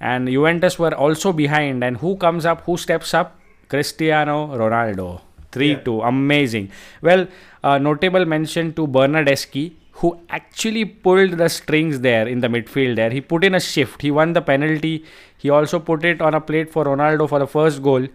And 0.00 0.28
Juventus 0.28 0.78
were 0.78 0.94
also 0.94 1.32
behind. 1.32 1.84
And 1.84 1.98
who 1.98 2.16
comes 2.16 2.44
up? 2.44 2.62
Who 2.62 2.76
steps 2.76 3.14
up? 3.14 3.38
Cristiano 3.68 4.48
Ronaldo. 4.48 5.20
3 5.52 5.76
2. 5.84 6.02
Amazing. 6.02 6.70
Well, 7.02 7.28
uh, 7.62 7.78
notable 7.78 8.24
mention 8.24 8.72
to 8.74 8.86
Bernardeschi, 8.88 9.72
who 9.92 10.18
actually 10.28 10.84
pulled 10.84 11.32
the 11.32 11.48
strings 11.48 12.00
there 12.00 12.26
in 12.26 12.40
the 12.40 12.48
midfield 12.48 12.96
there. 12.96 13.10
He 13.10 13.20
put 13.20 13.44
in 13.44 13.54
a 13.54 13.60
shift. 13.60 14.02
He 14.02 14.10
won 14.10 14.32
the 14.32 14.42
penalty. 14.42 15.04
He 15.38 15.50
also 15.50 15.78
put 15.78 16.04
it 16.04 16.20
on 16.20 16.34
a 16.34 16.40
plate 16.40 16.72
for 16.72 16.84
Ronaldo 16.84 17.28
for 17.28 17.38
the 17.38 17.46
first 17.46 17.82
goal. 17.82 18.06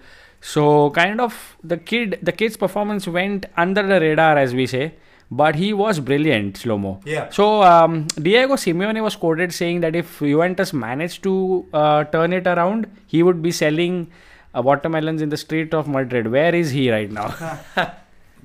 So 0.53 0.91
kind 0.91 1.19
of 1.19 1.35
the 1.63 1.77
kid 1.77 2.19
the 2.21 2.31
kid's 2.31 2.57
performance 2.63 3.07
went 3.07 3.47
under 3.57 3.83
the 3.91 3.99
radar 3.99 4.37
as 4.37 4.53
we 4.53 4.67
say. 4.67 4.93
But 5.31 5.55
he 5.55 5.73
was 5.73 5.99
brilliant, 5.99 6.59
Slomo. 6.59 7.01
Yeah. 7.03 7.29
So 7.29 7.63
um, 7.63 8.05
Diego 8.25 8.53
Simeone 8.53 9.01
was 9.01 9.15
quoted 9.15 9.51
saying 9.51 9.79
that 9.79 9.95
if 9.95 10.19
Juventus 10.19 10.71
managed 10.71 11.23
to 11.23 11.65
uh, 11.73 12.03
turn 12.03 12.31
it 12.31 12.45
around, 12.45 12.85
he 13.07 13.23
would 13.23 13.41
be 13.41 13.51
selling 13.51 14.11
uh, 14.55 14.61
watermelons 14.61 15.23
in 15.23 15.29
the 15.29 15.37
street 15.37 15.73
of 15.73 15.87
Madrid. 15.87 16.31
Where 16.31 16.53
is 16.53 16.69
he 16.69 16.91
right 16.91 17.11
now? 17.11 17.29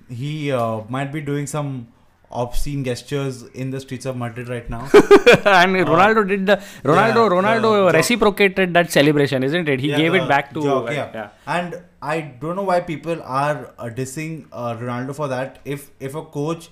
He 0.08 0.50
uh, 0.50 0.80
might 0.88 1.12
be 1.12 1.20
doing 1.20 1.46
some 1.46 1.86
obscene 2.32 2.84
gestures 2.84 3.42
in 3.54 3.70
the 3.70 3.80
streets 3.80 4.06
of 4.06 4.16
Madrid 4.16 4.48
right 4.48 4.68
now. 4.70 4.82
and 4.92 5.74
Ronaldo 5.92 6.26
did 6.28 6.46
the 6.46 6.56
Ronaldo 6.84 7.22
yeah, 7.28 7.36
Ronaldo 7.36 7.90
the- 7.90 7.98
reciprocated 7.98 8.72
that 8.74 8.90
celebration, 8.90 9.42
isn't 9.42 9.68
it? 9.68 9.80
He 9.80 9.90
Yeah, 9.90 9.96
gave 9.96 10.14
it 10.14 10.28
back 10.28 10.52
to 10.54 10.62
jog, 10.62 10.88
uh, 10.88 10.92
yeah. 10.92 11.10
yeah. 11.14 11.28
And 11.46 11.82
I 12.00 12.20
don't 12.20 12.56
know 12.56 12.62
why 12.62 12.80
people 12.80 13.20
are 13.22 13.72
uh, 13.78 13.84
dissing 13.86 14.46
uh, 14.52 14.76
Ronaldo 14.76 15.14
for 15.14 15.28
that. 15.28 15.58
If 15.64 15.90
if 15.98 16.14
a 16.14 16.22
coach 16.22 16.68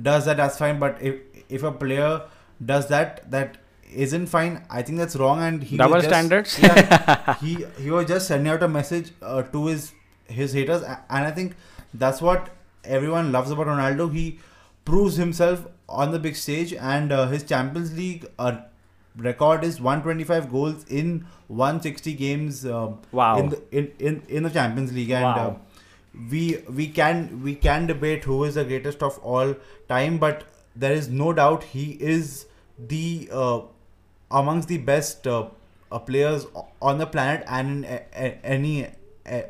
does 0.00 0.24
that, 0.24 0.38
that's 0.38 0.56
fine. 0.58 0.78
But 0.78 0.96
if 1.02 1.16
if 1.48 1.62
a 1.62 1.72
player 1.72 2.22
does 2.64 2.88
that, 2.88 3.30
that 3.30 3.58
isn't 3.94 4.28
fine. 4.28 4.64
I 4.70 4.80
think 4.82 4.96
that's 4.98 5.16
wrong. 5.16 5.42
And 5.42 5.62
he 5.62 5.76
Double 5.76 5.96
just- 5.96 6.08
standards? 6.08 6.58
Yeah, 6.58 7.34
he 7.40 7.66
he 7.78 7.90
was 7.90 8.06
just 8.06 8.26
sending 8.28 8.50
out 8.52 8.62
a 8.62 8.68
message 8.68 9.10
uh, 9.20 9.42
to 9.42 9.66
his 9.66 9.92
his 10.26 10.54
haters, 10.54 10.82
and 10.82 11.26
I 11.26 11.30
think 11.30 11.54
that's 11.92 12.22
what 12.22 12.48
everyone 12.84 13.30
loves 13.32 13.50
about 13.50 13.66
Ronaldo. 13.66 14.10
He 14.14 14.38
proves 14.84 15.16
himself 15.16 15.66
on 15.88 16.10
the 16.12 16.18
big 16.18 16.36
stage, 16.36 16.72
and 16.72 17.12
uh, 17.12 17.26
his 17.28 17.42
Champions 17.44 17.96
League 17.96 18.26
uh, 18.38 18.56
record 19.16 19.64
is 19.64 19.80
125 19.80 20.50
goals 20.50 20.84
in 20.84 21.26
160 21.48 22.14
games. 22.14 22.64
Um, 22.66 22.98
Wow. 23.12 23.38
In 23.38 23.48
the 23.50 23.62
in, 23.70 23.92
in, 23.98 24.22
in 24.28 24.42
the 24.42 24.50
Champions 24.50 24.92
League, 24.92 25.10
and 25.10 25.24
Wow. 25.24 25.48
uh, 25.48 25.54
we 26.30 26.58
we 26.68 26.88
can 26.88 27.42
we 27.42 27.54
can 27.54 27.86
debate 27.86 28.24
who 28.24 28.44
is 28.44 28.54
the 28.54 28.64
greatest 28.64 29.02
of 29.02 29.18
all 29.18 29.54
time, 29.88 30.18
but 30.18 30.44
there 30.74 30.92
is 30.92 31.08
no 31.08 31.32
doubt 31.32 31.64
he 31.64 31.90
is 32.14 32.46
the 32.78 33.28
uh, 33.32 33.60
amongst 34.30 34.68
the 34.68 34.78
best 34.78 35.26
uh, 35.26 35.48
uh, 35.90 35.98
players 35.98 36.46
on 36.80 36.98
the 36.98 37.06
planet 37.06 37.44
and 37.46 37.84
in 37.84 38.38
any 38.42 38.86
uh, 39.26 39.40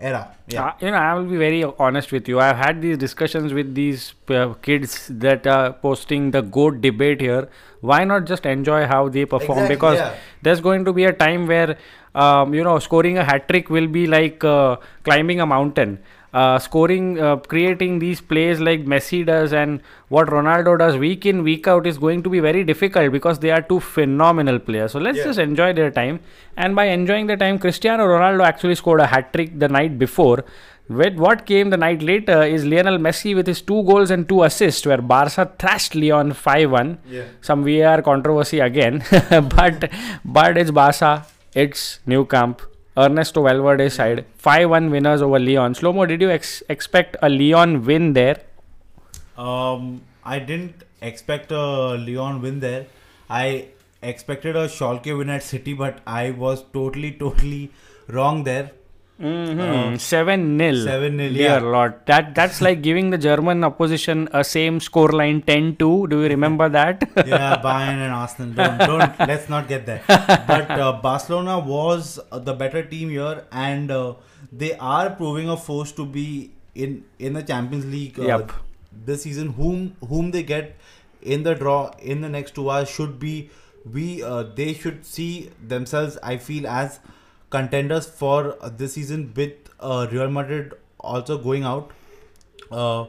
era. 0.00 0.34
Yeah. 0.48 0.64
Uh, 0.64 0.72
you 0.80 0.90
know, 0.90 0.96
I 0.96 1.14
will 1.14 1.24
be 1.24 1.36
very 1.36 1.62
honest 1.78 2.10
with 2.10 2.28
you. 2.28 2.40
I've 2.40 2.56
had 2.56 2.80
these 2.80 2.96
discussions 2.98 3.52
with 3.52 3.74
these 3.74 4.14
uh, 4.28 4.54
kids 4.54 5.08
that 5.10 5.46
are 5.46 5.72
posting 5.72 6.30
the 6.30 6.40
GOAT 6.40 6.80
debate 6.80 7.20
here. 7.20 7.48
Why 7.80 8.04
not 8.04 8.24
just 8.24 8.46
enjoy 8.46 8.86
how 8.86 9.08
they 9.08 9.24
perform? 9.24 9.58
Exactly, 9.58 9.76
because 9.76 9.98
yeah. 9.98 10.14
there's 10.42 10.60
going 10.60 10.84
to 10.84 10.92
be 10.92 11.04
a 11.04 11.12
time 11.12 11.46
where, 11.46 11.78
um, 12.14 12.54
you 12.54 12.64
know, 12.64 12.78
scoring 12.78 13.18
a 13.18 13.24
hat 13.24 13.48
trick 13.48 13.70
will 13.70 13.86
be 13.86 14.06
like 14.06 14.42
uh, 14.42 14.76
climbing 15.04 15.40
a 15.40 15.46
mountain. 15.46 15.98
Uh, 16.32 16.60
scoring, 16.60 17.18
uh, 17.20 17.34
creating 17.36 17.98
these 17.98 18.20
plays 18.20 18.60
like 18.60 18.84
Messi 18.84 19.26
does 19.26 19.52
and 19.52 19.80
what 20.10 20.28
Ronaldo 20.28 20.78
does 20.78 20.96
week 20.96 21.26
in, 21.26 21.42
week 21.42 21.66
out 21.66 21.88
is 21.88 21.98
going 21.98 22.22
to 22.22 22.30
be 22.30 22.38
very 22.38 22.62
difficult 22.62 23.10
because 23.10 23.40
they 23.40 23.50
are 23.50 23.60
two 23.60 23.80
phenomenal 23.80 24.60
players. 24.60 24.92
So 24.92 25.00
let's 25.00 25.18
Yeah. 25.18 25.24
just 25.24 25.40
enjoy 25.40 25.72
their 25.72 25.90
time. 25.90 26.20
And 26.56 26.76
by 26.76 26.84
enjoying 26.84 27.26
the 27.26 27.36
time, 27.36 27.58
Cristiano 27.58 28.06
Ronaldo 28.06 28.44
actually 28.44 28.76
scored 28.76 29.00
a 29.00 29.06
hat 29.06 29.32
trick 29.32 29.58
the 29.58 29.68
night 29.68 29.98
before. 29.98 30.44
With 30.88 31.14
what 31.16 31.46
came 31.46 31.70
the 31.70 31.76
night 31.76 32.00
later 32.02 32.42
is 32.44 32.64
Lionel 32.64 32.98
Messi 32.98 33.34
with 33.34 33.46
his 33.48 33.60
two 33.60 33.82
goals 33.84 34.10
and 34.12 34.28
two 34.28 34.42
assists, 34.44 34.86
where 34.86 34.98
Barca 35.02 35.50
thrashed 35.58 35.94
Lyon 35.96 36.32
5 36.32 36.70
1. 36.70 36.98
Yeah. 37.08 37.22
Some 37.40 37.64
VAR 37.64 38.02
controversy 38.02 38.60
again. 38.60 39.02
but 39.56 39.90
but 40.24 40.56
it's 40.56 40.70
Barca, 40.70 41.26
it's 41.54 42.00
Nou 42.06 42.24
Camp. 42.24 42.62
Ernesto 43.00 43.42
Valverde 43.42 43.88
side 43.88 44.24
5-1 44.44 44.90
winners 44.90 45.22
over 45.22 45.38
Lyon. 45.38 45.74
Slomo, 45.74 46.06
did 46.06 46.20
you 46.20 46.30
ex- 46.30 46.62
expect 46.68 47.16
a 47.22 47.28
Lyon 47.28 47.84
win 47.84 48.12
there? 48.12 48.40
Um, 49.36 50.02
I 50.24 50.38
didn't 50.38 50.84
expect 51.00 51.52
a 51.52 51.94
Lyon 52.06 52.42
win 52.42 52.60
there. 52.60 52.86
I 53.28 53.68
expected 54.02 54.56
a 54.56 54.66
Schalke 54.66 55.16
win 55.16 55.30
at 55.30 55.42
City, 55.42 55.72
but 55.72 56.00
I 56.06 56.30
was 56.32 56.64
totally, 56.72 57.12
totally 57.12 57.70
wrong 58.08 58.44
there. 58.44 58.72
Mm-hmm. 59.20 59.96
7 59.96 60.58
0. 60.58 60.72
7-0, 60.72 61.16
Dear 61.16 61.30
yeah. 61.34 61.58
Lord. 61.58 61.94
That, 62.06 62.34
that's 62.34 62.60
like 62.62 62.80
giving 62.88 63.10
the 63.10 63.18
German 63.18 63.62
opposition 63.64 64.28
a 64.32 64.42
same 64.42 64.80
score 64.80 65.10
line 65.10 65.42
10 65.42 65.76
2. 65.76 66.06
Do 66.08 66.22
you 66.22 66.28
remember 66.28 66.68
that? 66.70 67.02
yeah, 67.26 67.60
Bayern 67.62 67.98
and 68.06 68.14
Arsenal. 68.14 68.54
Don't, 68.54 68.78
don't 68.78 69.18
let's 69.28 69.48
not 69.50 69.68
get 69.68 69.84
there. 69.84 70.02
But 70.06 70.70
uh, 70.70 71.00
Barcelona 71.02 71.58
was 71.58 72.18
uh, 72.32 72.38
the 72.38 72.54
better 72.54 72.82
team 72.82 73.10
here, 73.10 73.44
and 73.52 73.90
uh, 73.90 74.14
they 74.50 74.74
are 74.78 75.10
proving 75.10 75.50
a 75.50 75.56
force 75.56 75.92
to 75.92 76.06
be 76.06 76.52
in 76.74 77.04
in 77.18 77.34
the 77.34 77.42
Champions 77.42 77.84
League 77.84 78.18
uh, 78.18 78.22
Yep. 78.24 78.52
this 79.04 79.22
season. 79.24 79.48
Whom 79.52 79.96
whom 80.08 80.30
they 80.30 80.42
get 80.42 80.76
in 81.20 81.42
the 81.42 81.54
draw 81.54 81.90
in 82.00 82.22
the 82.22 82.28
next 82.30 82.54
two 82.54 82.70
hours 82.70 82.88
should 82.88 83.18
be 83.18 83.50
we 83.84 84.22
uh, 84.22 84.44
they 84.54 84.72
should 84.72 85.04
see 85.04 85.50
themselves. 85.74 86.16
I 86.22 86.38
feel 86.38 86.66
as 86.66 87.00
contenders 87.50 88.06
for 88.08 88.56
this 88.76 88.94
season 88.94 89.32
with 89.36 89.52
uh, 89.80 90.06
Real 90.10 90.30
Madrid 90.30 90.74
also 90.98 91.38
going 91.38 91.64
out. 91.64 91.90
Uh, 92.70 93.06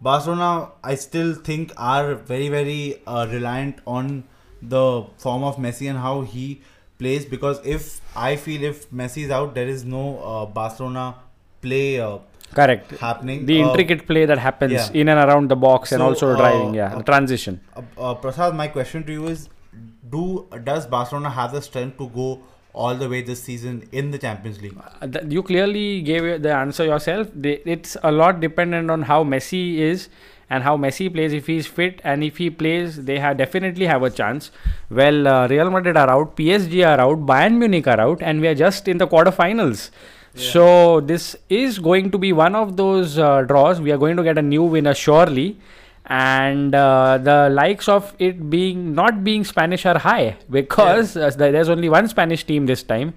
Barcelona, 0.00 0.70
I 0.84 0.94
still 0.96 1.34
think, 1.34 1.72
are 1.76 2.14
very, 2.14 2.48
very 2.48 3.00
uh, 3.06 3.26
reliant 3.30 3.78
on 3.86 4.24
the 4.60 5.04
form 5.16 5.42
of 5.44 5.56
Messi 5.56 5.88
and 5.88 5.98
how 5.98 6.22
he 6.22 6.60
plays. 6.98 7.24
Because 7.24 7.60
if 7.64 8.00
I 8.14 8.36
feel 8.36 8.64
if 8.64 8.90
Messi 8.90 9.24
is 9.24 9.30
out, 9.30 9.54
there 9.54 9.68
is 9.68 9.84
no 9.84 10.18
uh, 10.18 10.46
Barcelona 10.46 11.14
play 11.62 12.00
uh, 12.00 12.18
Correct. 12.54 12.90
happening. 12.98 13.46
The 13.46 13.62
Uh, 13.62 13.68
intricate 13.68 14.06
play 14.06 14.24
that 14.26 14.38
happens 14.38 14.72
yeah. 14.72 14.90
in 14.92 15.08
and 15.08 15.18
around 15.18 15.48
the 15.48 15.56
box 15.56 15.92
and 15.92 16.02
also 16.02 16.32
uh, 16.32 16.36
driving, 16.36 16.74
yeah, 16.74 16.92
uh, 16.92 16.98
the 16.98 17.04
transition. 17.04 17.60
uh, 17.76 17.82
uh, 17.98 18.14
Prasad, 18.14 18.54
my 18.54 18.68
question 18.68 19.04
to 19.04 19.12
you 19.12 19.26
is: 19.28 19.48
Do 20.10 20.46
does 20.64 20.86
Barcelona 20.86 21.30
have 21.30 21.52
the 21.52 21.62
strength 21.62 21.98
to 21.98 22.08
go 22.08 22.28
all 22.76 22.94
the 22.94 23.08
way 23.08 23.22
this 23.22 23.42
season 23.42 23.88
in 23.90 24.10
the 24.10 24.18
Champions 24.18 24.60
League? 24.60 24.78
Uh, 25.00 25.08
you 25.28 25.42
clearly 25.42 26.02
gave 26.02 26.42
the 26.42 26.52
answer 26.52 26.84
yourself. 26.84 27.28
It's 27.42 27.96
a 28.02 28.12
lot 28.12 28.40
dependent 28.40 28.90
on 28.90 29.02
how 29.02 29.24
Messi 29.24 29.78
is 29.78 30.08
and 30.50 30.62
how 30.62 30.76
Messi 30.76 31.12
plays. 31.12 31.32
If 31.32 31.46
he's 31.46 31.66
fit 31.66 32.00
and 32.04 32.22
if 32.22 32.36
he 32.36 32.50
plays, 32.50 33.04
they 33.04 33.18
have 33.18 33.38
definitely 33.38 33.86
have 33.86 34.02
a 34.02 34.10
chance. 34.10 34.50
Well, 34.90 35.26
uh, 35.26 35.48
Real 35.48 35.70
Madrid 35.70 35.96
are 35.96 36.10
out, 36.10 36.36
PSG 36.36 36.86
are 36.86 37.00
out, 37.00 37.24
Bayern 37.26 37.56
Munich 37.58 37.86
are 37.86 38.00
out, 38.00 38.22
and 38.22 38.40
we 38.40 38.48
are 38.48 38.54
just 38.54 38.86
in 38.86 38.98
the 38.98 39.08
quarterfinals. 39.08 39.90
So 40.38 41.00
this 41.00 41.34
is 41.48 41.78
going 41.78 42.10
to 42.10 42.18
be 42.18 42.30
one 42.34 42.54
of 42.54 42.76
those 42.76 43.18
uh, 43.18 43.42
draws. 43.42 43.80
We 43.80 43.90
are 43.90 43.96
going 43.96 44.18
to 44.18 44.22
get 44.22 44.36
a 44.36 44.42
new 44.42 44.64
winner 44.64 44.92
surely. 44.92 45.58
And 46.06 46.74
uh, 46.74 47.18
the 47.18 47.48
likes 47.50 47.88
of 47.88 48.14
it 48.18 48.48
being 48.48 48.94
not 48.94 49.24
being 49.24 49.42
Spanish 49.44 49.84
are 49.86 49.98
high 49.98 50.36
because 50.48 51.16
uh, 51.16 51.30
there's 51.36 51.68
only 51.68 51.88
one 51.88 52.06
Spanish 52.08 52.44
team 52.44 52.66
this 52.66 52.82
time 52.82 53.14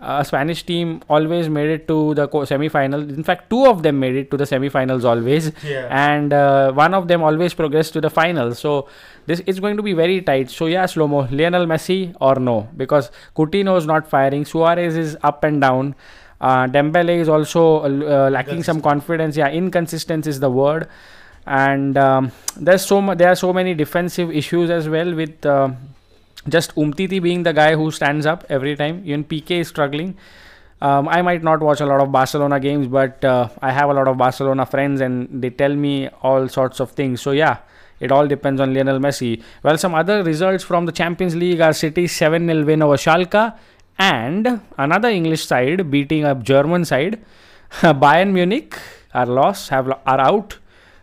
a 0.00 0.24
Spanish 0.24 0.62
team 0.62 1.02
always 1.08 1.48
made 1.48 1.68
it 1.68 1.88
to 1.88 2.14
the 2.14 2.28
co- 2.28 2.44
semi-final. 2.44 3.00
In 3.10 3.24
fact, 3.24 3.50
two 3.50 3.66
of 3.66 3.82
them 3.82 3.98
made 3.98 4.14
it 4.14 4.30
to 4.30 4.36
the 4.36 4.46
semi-finals 4.46 5.04
always, 5.04 5.50
Yeah. 5.64 5.88
and 5.90 6.32
uh, 6.32 6.70
one 6.72 6.94
of 6.94 7.08
them 7.08 7.20
always 7.22 7.52
progressed 7.52 7.94
to 7.94 8.00
the 8.00 8.08
final. 8.08 8.54
So 8.54 8.86
this 9.26 9.40
is 9.40 9.58
going 9.58 9.76
to 9.76 9.82
be 9.82 9.94
very 9.94 10.20
tight. 10.22 10.50
So 10.50 10.66
yeah, 10.66 10.84
Slomo, 10.84 11.28
Lionel 11.32 11.66
Messi 11.66 12.14
or 12.20 12.36
no? 12.36 12.68
Because 12.76 13.10
Coutinho 13.34 13.76
is 13.76 13.86
not 13.86 14.08
firing. 14.08 14.44
Suarez 14.44 14.96
is 14.96 15.16
up 15.24 15.42
and 15.42 15.60
down. 15.60 15.96
Uh, 16.40 16.68
Dembele 16.68 17.18
is 17.18 17.28
also 17.28 17.80
uh, 17.80 18.30
lacking 18.30 18.62
some 18.62 18.80
confidence. 18.80 19.36
Yeah, 19.36 19.48
inconsistent 19.48 20.28
is 20.28 20.38
the 20.38 20.48
word. 20.48 20.86
And 21.48 21.96
um, 21.96 22.32
there's 22.56 22.84
so 22.84 23.14
there 23.14 23.30
are 23.30 23.36
so 23.36 23.52
many 23.52 23.74
defensive 23.74 24.30
issues 24.30 24.70
as 24.70 24.88
well 24.88 25.14
with. 25.14 25.44
Uh, 25.44 25.70
just 26.48 26.74
Umtiti 26.76 27.20
being 27.22 27.42
the 27.42 27.52
guy 27.52 27.74
who 27.74 27.90
stands 27.90 28.26
up 28.26 28.44
every 28.48 28.76
time. 28.76 29.02
Even 29.04 29.24
Piqué 29.24 29.60
is 29.60 29.68
struggling. 29.68 30.16
Um, 30.80 31.08
I 31.08 31.22
might 31.22 31.42
not 31.42 31.60
watch 31.60 31.80
a 31.80 31.86
lot 31.86 32.00
of 32.00 32.12
Barcelona 32.12 32.60
games, 32.60 32.86
but 32.86 33.24
uh, 33.24 33.48
I 33.60 33.72
have 33.72 33.90
a 33.90 33.94
lot 33.94 34.06
of 34.06 34.16
Barcelona 34.16 34.64
friends 34.64 35.00
and 35.00 35.42
they 35.42 35.50
tell 35.50 35.74
me 35.74 36.08
all 36.22 36.48
sorts 36.48 36.80
of 36.80 36.92
things. 36.92 37.20
So, 37.20 37.32
yeah, 37.32 37.58
it 37.98 38.12
all 38.12 38.28
depends 38.28 38.60
on 38.60 38.72
Lionel 38.72 39.00
Messi. 39.00 39.42
Well, 39.62 39.76
some 39.76 39.94
other 39.94 40.22
results 40.22 40.62
from 40.62 40.86
the 40.86 40.92
Champions 40.92 41.34
League 41.34 41.60
are 41.60 41.72
City 41.72 42.06
7 42.06 42.46
0 42.46 42.64
win 42.64 42.82
over 42.82 42.96
Schalke 42.96 43.56
and 43.98 44.60
another 44.76 45.08
English 45.08 45.44
side 45.44 45.90
beating 45.90 46.24
a 46.24 46.34
German 46.36 46.84
side. 46.84 47.20
Bayern 47.70 48.32
Munich 48.32 48.78
are 49.12 49.26
lost, 49.26 49.70
have 49.70 49.88
are 49.88 50.20
out. 50.20 50.58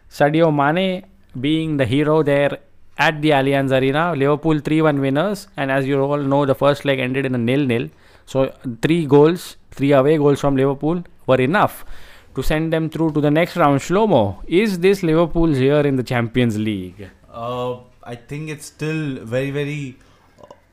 Sadio 0.09 0.53
Mane 0.53 1.05
being 1.39 1.77
the 1.77 1.85
hero 1.85 2.23
there 2.23 2.59
at 2.97 3.21
the 3.21 3.31
Allianz 3.31 3.71
Arena. 3.71 4.15
Liverpool 4.15 4.59
3 4.59 4.81
1 4.81 4.99
winners, 5.01 5.47
and 5.57 5.71
as 5.71 5.85
you 5.85 6.01
all 6.01 6.17
know, 6.17 6.45
the 6.45 6.55
first 6.55 6.85
leg 6.85 6.99
ended 6.99 7.25
in 7.25 7.35
a 7.35 7.37
nil 7.37 7.65
nil. 7.65 7.89
So, 8.25 8.53
three 8.81 9.05
goals, 9.05 9.57
three 9.71 9.91
away 9.91 10.17
goals 10.17 10.39
from 10.39 10.55
Liverpool, 10.55 11.03
were 11.27 11.41
enough 11.41 11.85
to 12.35 12.43
send 12.43 12.73
them 12.73 12.89
through 12.89 13.11
to 13.13 13.21
the 13.21 13.31
next 13.31 13.55
round. 13.55 13.79
Shlomoh, 13.81 14.43
is 14.47 14.79
this 14.79 15.03
Liverpool's 15.03 15.57
here 15.57 15.81
in 15.81 15.95
the 15.95 16.03
Champions 16.03 16.57
League? 16.57 17.09
Uh, 17.31 17.77
I 18.03 18.15
think 18.15 18.49
it's 18.49 18.65
still 18.65 19.23
very, 19.23 19.51
very 19.51 19.97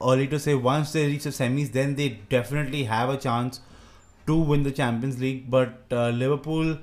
early 0.00 0.26
to 0.28 0.38
say. 0.38 0.54
Once 0.54 0.92
they 0.92 1.06
reach 1.06 1.24
the 1.24 1.30
semis, 1.30 1.72
then 1.72 1.94
they 1.96 2.20
definitely 2.28 2.84
have 2.84 3.10
a 3.10 3.16
chance 3.16 3.60
to 4.26 4.36
win 4.36 4.62
the 4.62 4.72
Champions 4.72 5.20
League. 5.20 5.50
But 5.50 5.84
uh, 5.90 6.08
Liverpool, 6.10 6.78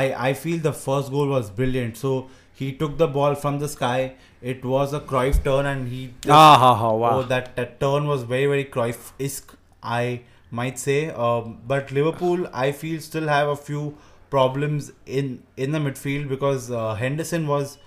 I, 0.00 0.04
I 0.28 0.32
feel 0.34 0.58
the 0.58 0.72
first 0.72 1.10
goal 1.10 1.28
was 1.28 1.50
brilliant. 1.50 1.96
So 1.96 2.28
he 2.54 2.72
took 2.72 2.98
the 2.98 3.08
ball 3.08 3.34
from 3.34 3.58
the 3.60 3.68
sky. 3.68 4.14
It 4.40 4.64
was 4.64 4.92
a 4.92 5.00
Cruyff 5.00 5.42
turn, 5.44 5.66
and 5.72 5.88
he. 5.88 6.06
just- 6.20 6.30
Ah, 6.36 6.58
ha, 6.58 6.74
ha, 6.74 6.92
wow. 6.92 7.10
Oh, 7.18 7.22
that, 7.34 7.54
that 7.56 7.78
turn 7.80 8.06
was 8.12 8.22
very, 8.24 8.46
very 8.46 8.64
Cruyff 8.64 9.12
isk, 9.18 9.54
I 9.82 10.22
might 10.50 10.78
say. 10.78 11.10
Um, 11.10 11.58
but 11.66 11.92
Liverpool, 11.92 12.48
I 12.52 12.72
feel, 12.72 13.00
still 13.00 13.28
have 13.28 13.48
a 13.48 13.56
few 13.56 13.84
problems 14.30 14.90
in 15.06 15.42
in 15.56 15.72
the 15.72 15.78
midfield 15.86 16.28
because 16.34 16.70
uh, 16.70 16.94
Henderson 16.94 17.46
was 17.46 17.78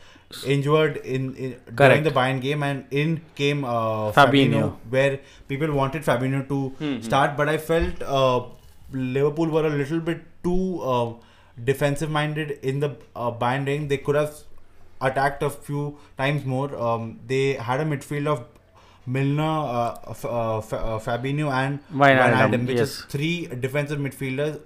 injured 0.46 0.98
in, 0.98 1.36
in 1.36 1.56
during 1.82 2.04
the 2.04 2.12
Bayern 2.12 2.42
game, 2.42 2.64
and 2.64 2.86
in 3.04 3.22
came 3.36 3.64
uh, 3.66 4.12
Fabinho. 4.12 4.16
Fabinho, 4.16 4.76
where 4.90 5.20
people 5.48 5.72
wanted 5.74 6.04
Fabinho 6.04 6.48
to 6.50 6.60
Hmm, 6.80 7.00
start. 7.02 7.36
But 7.38 7.50
I 7.50 7.58
felt 7.58 8.02
uh, 8.04 8.42
Liverpool 8.92 9.48
were 9.50 9.66
a 9.66 9.70
little 9.70 10.00
bit 10.00 10.22
too 10.44 10.82
uh, 10.82 11.14
defensive 11.64 12.10
minded 12.10 12.52
in 12.62 12.80
the 12.80 12.96
uh, 13.16 13.32
Bayern 13.32 13.66
game. 13.66 13.88
They 13.88 13.98
could 13.98 14.16
have 14.16 14.36
attacked 15.02 15.44
a 15.44 15.50
few 15.50 15.98
times 16.18 16.46
more. 16.46 16.76
Um, 16.76 17.20
they 17.28 17.54
had 17.54 17.80
a 17.80 17.86
midfield 17.86 18.28
of 18.28 18.46
Milner, 19.08 19.44
uh, 19.44 19.98
F- 20.10 20.26
uh, 20.26 20.58
F- 20.58 20.74
uh, 20.74 21.00
Fabinho, 21.00 21.52
and 21.52 21.80
Wijnaldum, 21.94 22.68
which 22.68 22.78
yes. 22.78 22.90
is 22.90 23.02
three 23.06 23.46
defensive 23.48 24.00
midfielders. 24.00 24.60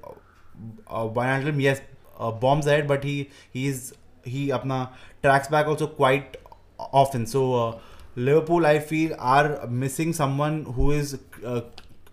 Uh, 0.88 1.08
Wijnaldum, 1.08 1.62
yes, 1.62 1.82
uh, 2.18 2.32
bombs 2.32 2.66
ahead, 2.66 2.88
but 2.88 3.04
he 3.04 3.30
he's 3.52 3.94
he 4.24 4.48
apna 4.50 4.90
tracks 5.24 5.48
back 5.48 5.68
also 5.68 5.88
quite 5.88 6.38
often. 6.78 7.26
So 7.26 7.54
uh, 7.56 7.80
Liverpool, 8.16 8.66
I 8.66 8.80
feel, 8.80 9.16
are 9.20 9.68
missing 9.68 10.14
someone 10.14 10.64
who 10.66 10.92
is 10.92 11.18
uh, 11.46 11.62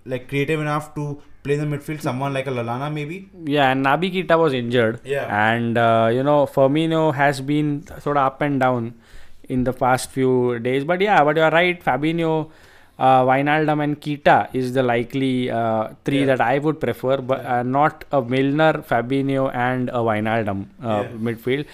like 0.05 0.29
creative 0.29 0.61
enough 0.61 0.95
to 0.97 1.23
play 1.47 1.55
in 1.59 1.63
the 1.71 1.77
midfield. 1.77 2.01
Someone 2.03 2.33
like 2.39 2.47
a 2.47 2.51
Lallana, 2.59 2.93
maybe. 2.93 3.19
Yeah, 3.57 3.71
and 3.73 3.85
Naby 3.87 4.13
Keita 4.15 4.39
was 4.45 4.53
injured. 4.53 5.01
Yeah. 5.05 5.27
And, 5.49 5.79
uh, 5.79 6.11
you 6.13 6.23
know, 6.23 6.39
Firmino 6.59 7.03
has 7.15 7.41
been 7.41 7.73
sort 8.07 8.17
of 8.17 8.25
up 8.33 8.41
and 8.43 8.61
down 8.61 8.95
in 9.49 9.65
the 9.65 9.73
past 9.73 10.11
few 10.11 10.59
days. 10.59 10.85
But 10.85 11.01
yeah, 11.01 11.23
but 11.25 11.37
you're 11.37 11.51
right. 11.51 11.83
Fabinho, 11.89 12.51
uh, 12.99 13.23
Wijnaldum, 13.25 13.83
and 13.85 14.01
Keita 14.01 14.39
is 14.55 14.73
the 14.79 14.83
likely 14.83 15.51
uh, 15.51 15.89
three 16.05 16.21
Yeah. 16.21 16.27
that 16.35 16.41
I 16.41 16.59
would 16.59 16.81
prefer, 16.81 17.19
but 17.19 17.45
uh, 17.45 17.63
not 17.63 18.05
a 18.11 18.23
Milner, 18.23 18.73
Fabinho, 18.93 19.45
and 19.55 19.89
a 19.91 20.03
Wijnaldum 20.11 20.67
uh, 20.83 20.89
Yeah. 21.05 21.09
midfield. 21.29 21.67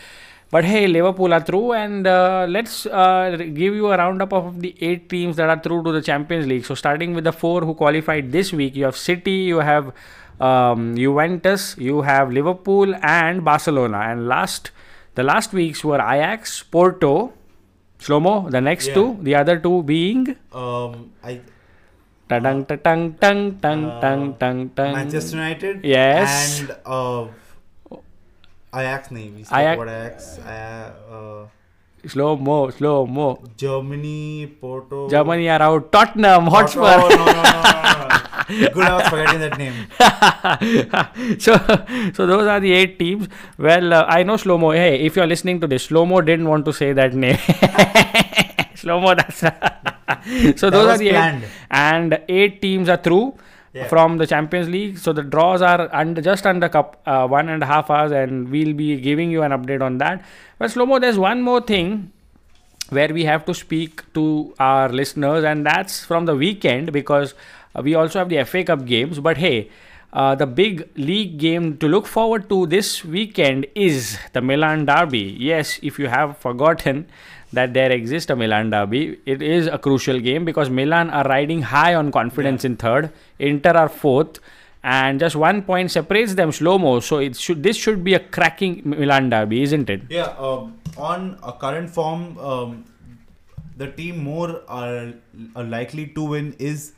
But 0.53 0.67
hey, 0.67 0.87
Liverpool 0.87 1.33
are 1.33 1.41
through, 1.41 1.73
and 1.73 2.07
uh, 2.07 2.47
let's 2.47 2.85
uh, 2.85 3.37
give 3.39 3.75
you 3.75 3.87
a 3.91 3.97
roundup 3.97 4.35
of 4.35 4.61
the 4.61 4.75
eight 4.89 5.09
teams 5.09 5.37
that 5.37 5.49
are 5.49 5.59
through 5.67 5.83
to 5.85 5.93
the 5.93 6.03
Champions 6.03 6.47
League. 6.47 6.67
So, 6.67 6.75
starting 6.75 7.15
with 7.15 7.25
the 7.25 7.33
four 7.33 7.63
who 7.63 7.75
qualified 7.75 8.33
this 8.33 8.53
week, 8.53 8.77
you 8.77 8.85
have 8.85 8.95
City, 8.97 9.37
you 9.53 9.61
have 9.61 9.95
um, 10.41 10.95
Juventus, 10.95 11.75
you 11.79 12.03
have 12.03 12.31
Liverpool, 12.31 12.95
and 13.03 13.43
Barcelona. 13.43 14.01
And 14.11 14.29
last, 14.29 14.71
the 15.15 15.23
last 15.23 15.55
weeks 15.55 15.83
were 15.83 16.01
Ajax, 16.17 16.63
Porto, 16.63 17.33
Slomo, 17.99 18.51
the 18.51 18.61
next 18.61 18.89
Yeah. 18.89 18.95
two, 19.01 19.19
the 19.23 19.35
other 19.37 19.59
two 19.59 19.83
being 19.85 20.37
Um, 20.53 21.13
I 21.25 21.41
Uh. 24.79 24.93
Manchester 24.93 25.37
United. 25.37 25.85
Yes. 25.85 26.61
And 26.61 26.77
uh, 26.87 27.27
Ajax 28.75 29.11
name. 29.11 29.35
We 29.37 29.43
Ajax- 29.43 30.39
Ajax. 30.39 30.39
Uh, 30.39 31.47
Slow 32.05 32.37
mo, 32.37 32.69
slow 32.71 33.07
mo. 33.07 33.39
Germany, 33.57 34.49
Porto. 34.61 35.09
Germany 35.09 35.49
are 35.49 35.63
out. 35.63 35.93
Tottenham, 35.93 36.47
Hotspur. 36.49 36.83
Oh, 36.83 37.09
no, 37.09 37.17
no, 37.17 37.33
no, 37.33 37.33
no. 37.33 38.69
Good, 38.75 38.85
I 38.85 38.97
was 38.97 39.09
forgetting 39.09 39.39
that 39.39 39.57
name. 39.57 39.87
so, 41.39 41.55
so 42.13 42.27
those 42.27 42.49
are 42.49 42.59
the 42.59 42.73
eight 42.73 42.99
teams. 42.99 43.29
Well, 43.57 43.93
uh, 43.95 44.05
I 44.09 44.25
know 44.25 44.35
Slomo. 44.35 44.75
Hey, 44.75 44.97
if 45.07 45.15
you're 45.15 45.29
listening 45.29 45.61
to 45.61 45.69
this, 45.69 45.87
Slomo 45.87 46.27
didn't 46.27 46.49
want 46.49 46.65
to 46.65 46.73
say 46.73 46.93
that 46.93 47.15
name. 47.15 47.37
Slomo, 48.75 49.15
that's 49.17 49.37
so. 50.61 50.71
That 50.71 50.73
those 50.73 50.89
are 50.89 50.99
the 50.99 51.11
planned. 51.11 51.45
eight, 51.45 51.51
and 51.71 52.21
eight 52.29 52.61
teams 52.61 52.89
are 52.89 52.97
through 52.97 53.35
Yeah. 53.75 53.89
from 53.89 54.19
the 54.19 54.27
Champions 54.27 54.69
League. 54.69 54.99
So 54.99 55.13
the 55.15 55.23
draws 55.23 55.63
are 55.63 55.89
under 55.95 56.21
just 56.21 56.47
under 56.47 56.69
cup 56.69 57.01
uh, 57.07 57.27
one 57.27 57.49
and 57.49 57.63
a 57.63 57.67
half 57.67 57.91
hours, 57.91 58.13
and 58.13 58.51
we'll 58.51 58.75
be 58.75 59.01
giving 59.01 59.31
you 59.31 59.43
an 59.43 59.53
update 59.53 59.81
on 59.81 59.99
that. 59.99 60.25
But 60.59 60.71
Slomo, 60.71 61.01
there's 61.01 61.19
one 61.19 61.41
more 61.41 61.61
thing 61.63 62.13
where 62.91 63.09
we 63.09 63.25
have 63.25 63.47
to 63.47 63.55
speak 63.55 64.13
to 64.13 64.55
our 64.59 64.91
listeners, 64.91 65.45
and 65.45 65.65
that's 65.65 66.05
from 66.05 66.27
the 66.27 66.37
weekend 66.37 66.93
because 66.93 67.35
we 67.83 67.95
also 67.95 68.19
have 68.19 68.29
the 68.29 68.45
FA 68.45 68.63
Cup 68.65 68.85
games. 68.85 69.21
But 69.21 69.39
hey, 69.39 69.71
uh, 70.13 70.35
the 70.35 70.47
big 70.47 70.91
league 70.97 71.39
game 71.39 71.79
to 71.79 71.89
look 71.89 72.07
forward 72.07 72.51
to 72.51 72.67
this 72.67 73.03
weekend 73.05 73.67
is 73.75 74.19
the 74.35 74.43
Milan 74.43 74.85
Derby. 74.85 75.37
Yes, 75.39 75.81
if 75.83 75.99
you 75.99 76.09
have 76.09 76.37
forgotten 76.37 77.07
that 77.53 77.75
there 77.75 77.91
exists 77.91 78.31
a 78.31 78.37
Milan 78.37 78.71
Derby, 78.71 79.19
it 79.27 79.43
is 79.43 79.67
a 79.67 79.79
crucial 79.79 80.19
game 80.19 80.45
because 80.45 80.71
Milan 80.71 81.11
are 81.11 81.25
riding 81.25 81.63
high 81.63 81.95
on 81.95 82.11
confidence 82.11 82.65
in 82.65 82.77
third, 82.77 83.13
Inter 83.39 83.73
are 83.73 83.89
fourth. 83.89 84.39
And 84.85 85.21
just 85.21 85.37
one 85.37 85.63
point 85.63 85.93
separates 85.93 86.35
them 86.35 86.51
slow 86.51 86.77
mo. 86.77 86.99
So 86.99 87.19
it 87.19 87.37
should 87.37 87.63
this 87.63 87.77
should 87.77 88.03
be 88.03 88.15
a 88.15 88.19
cracking 88.19 88.83
Milan 88.85 89.31
derby, 89.31 89.63
isn't 89.63 89.89
it? 89.89 90.03
Yeah, 90.09 90.35
um, 90.37 90.81
on 90.97 91.39
a 91.41 91.53
current 91.53 91.89
form, 91.89 92.37
um, 92.39 92.85
the 93.77 93.93
team 93.93 94.25
more 94.25 94.63
are, 94.67 95.13
are 95.55 95.63
likely 95.63 96.09
to 96.09 96.25
win 96.25 96.57
is 96.59 96.95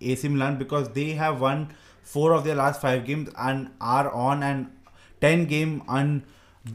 AC 0.00 0.28
Milan 0.28 0.58
because 0.58 0.90
they 0.90 1.10
have 1.10 1.40
won 1.40 1.74
four 2.02 2.32
of 2.32 2.44
their 2.44 2.54
last 2.54 2.80
five 2.80 3.04
games 3.04 3.30
and 3.36 3.70
are 3.80 4.10
on 4.12 4.44
an 4.44 4.70
10 5.20 5.46
game 5.46 5.82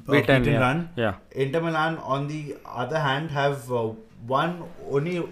unbeaten 0.07 0.43
Beaten, 0.43 0.53
yeah. 0.53 0.59
run. 0.59 0.89
Yeah. 0.95 1.13
Inter 1.31 1.61
Milan, 1.61 1.97
on 1.97 2.27
the 2.27 2.55
other 2.65 2.99
hand, 2.99 3.31
have 3.31 3.71
uh, 3.71 3.89
won 4.27 4.63
only 4.91 5.23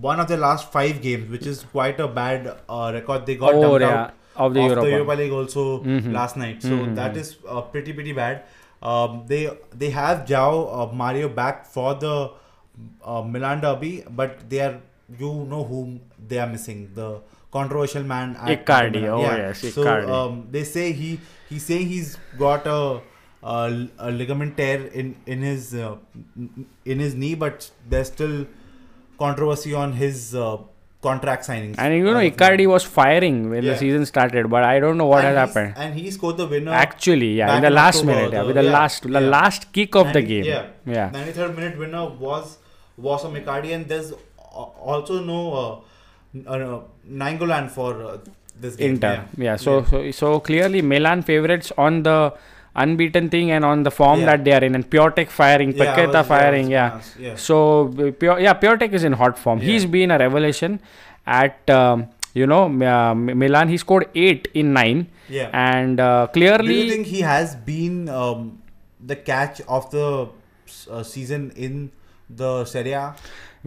one 0.00 0.20
of 0.20 0.28
their 0.28 0.38
last 0.38 0.70
five 0.72 1.00
games, 1.02 1.30
which 1.30 1.46
is 1.46 1.62
quite 1.72 2.00
a 2.00 2.08
bad 2.08 2.48
uh, 2.68 2.90
record. 2.94 3.26
They 3.26 3.36
got 3.36 3.54
Oh, 3.54 3.62
dumped 3.78 3.80
yeah, 3.82 4.02
out 4.36 4.46
of 4.48 4.54
the 4.54 4.62
Europa. 4.62 4.90
Europa 4.90 5.12
League 5.22 5.32
also 5.32 5.64
Mhm. 5.82 6.12
last 6.12 6.36
night. 6.36 6.62
So 6.62 6.74
Mhm. 6.80 6.94
that 6.96 7.16
is 7.16 7.36
uh, 7.48 7.60
pretty 7.76 7.92
pretty 8.00 8.12
bad. 8.12 8.42
Um, 8.82 9.22
they 9.30 9.38
they 9.84 9.90
have 9.90 10.26
João 10.32 10.58
uh, 10.80 10.92
Mario 11.04 11.28
back 11.40 11.64
for 11.76 11.94
the 11.94 12.16
uh, 13.04 13.22
Milan 13.22 13.60
derby, 13.60 14.04
but 14.10 14.36
they 14.50 14.60
are 14.66 14.76
you 15.22 15.32
know 15.54 15.62
whom 15.64 16.00
they 16.28 16.38
are 16.44 16.48
missing 16.52 16.78
the 16.94 17.08
controversial 17.56 18.02
man 18.12 18.34
Icardi, 18.54 19.02
oh 19.08 19.20
yeah. 19.22 19.36
yes, 19.42 19.60
So 19.74 19.82
Icardi. 19.84 20.10
um, 20.20 20.40
they 20.56 20.64
say 20.64 20.92
he 20.92 21.10
he's 21.48 21.64
saying 21.64 21.86
he's 21.92 22.16
got 22.38 22.66
a, 22.66 23.00
a, 23.54 23.88
a 23.98 24.10
ligament 24.10 24.56
tear 24.56 24.86
in 25.00 25.16
in 25.26 25.42
his 25.42 25.74
uh, 25.74 25.96
in 26.84 26.98
his 27.06 27.14
knee, 27.14 27.34
but 27.34 27.70
there's 27.88 28.08
still 28.08 28.46
controversy 29.18 29.72
on 29.82 29.92
his 29.92 30.34
uh, 30.34 30.56
contract 31.02 31.44
signing. 31.44 31.74
And 31.78 31.94
you 31.94 32.04
know, 32.04 32.24
Icardi 32.30 32.66
was 32.66 32.84
firing 32.84 33.50
when 33.50 33.64
the 33.64 33.76
season 33.76 34.06
started, 34.06 34.50
but 34.50 34.64
I 34.64 34.80
don't 34.80 34.98
know 34.98 35.06
what 35.06 35.24
And 35.24 35.36
has 35.36 35.48
happened. 35.48 35.74
And 35.76 35.94
he 35.98 36.10
scored 36.10 36.36
the 36.42 36.46
winner. 36.46 36.72
Actually, 36.72 37.32
yeah, 37.34 37.56
in 37.56 37.62
the 37.62 37.70
last 37.70 37.98
October, 37.98 38.14
minute, 38.16 38.32
yeah, 38.32 38.42
with 38.42 38.56
the 38.56 38.64
yeah, 38.64 38.78
last, 38.78 39.02
the 39.02 39.20
last 39.36 39.72
kick 39.72 39.94
of 39.94 40.12
the 40.12 40.22
game. 40.22 40.44
Yeah. 40.44 40.66
yeah. 40.84 41.10
93rd 41.10 41.54
minute 41.60 41.78
winner 41.78 42.08
was 42.08 42.58
was 42.96 43.22
from 43.22 43.34
Icardi, 43.34 43.74
and 43.74 43.86
there's 43.86 44.12
also 44.50 45.22
no 45.22 45.40
uh, 45.54 46.50
uh, 46.50 46.80
Nainggolan 47.08 47.70
for 47.70 48.02
uh, 48.02 48.18
this 48.60 48.76
game. 48.76 48.94
Inter, 48.94 49.14
Yeah. 49.14 49.44
yeah. 49.44 49.56
So, 49.56 49.84
so, 49.84 50.10
so 50.10 50.40
clearly 50.40 50.82
Milan 50.82 51.22
favorites 51.22 51.72
on 51.76 52.02
the 52.02 52.34
unbeaten 52.84 53.28
thing 53.30 53.50
and 53.50 53.64
on 53.64 53.82
the 53.82 53.90
form 53.90 54.20
Yeah. 54.20 54.26
that 54.26 54.44
they 54.44 54.52
are 54.58 54.62
in, 54.68 54.74
and 54.74 54.88
Piatek 54.90 55.28
firing, 55.30 55.72
Yeah, 55.72 55.82
I 55.84 55.86
Paqueta 55.86 56.06
was- 56.06 56.14
yeah, 56.14 56.20
I 56.20 56.22
firing, 56.34 56.70
yeah. 56.70 57.00
yeah. 57.26 57.34
So, 57.36 57.58
uh, 57.88 58.10
Pio- 58.24 58.36
yeah, 58.48 58.54
Piatek 58.54 58.92
is 58.92 59.04
in 59.04 59.14
hot 59.24 59.38
form. 59.38 59.60
He's 59.60 59.86
been 59.86 60.10
a 60.10 60.18
revelation 60.26 60.80
at. 61.26 61.70
Um, 61.70 62.06
you 62.38 62.46
know, 62.46 62.64
uh, 62.86 63.14
Milan. 63.14 63.70
He 63.70 63.78
scored 63.78 64.08
eight 64.14 64.48
in 64.52 64.74
nine, 64.74 64.98
Yeah. 65.34 65.48
and 65.60 65.98
uh, 65.98 66.26
Do 66.26 66.32
clearly, 66.34 66.74
you 66.82 66.90
think 66.90 67.06
he 67.06 67.22
has 67.22 67.54
been 67.68 68.10
um, 68.10 68.58
the 69.12 69.16
catch 69.16 69.62
of 69.76 69.90
the 69.90 70.28
uh, 70.90 71.02
season 71.02 71.46
in 71.56 71.78
the 72.28 72.66
Serie 72.66 72.92
A? 72.92 73.14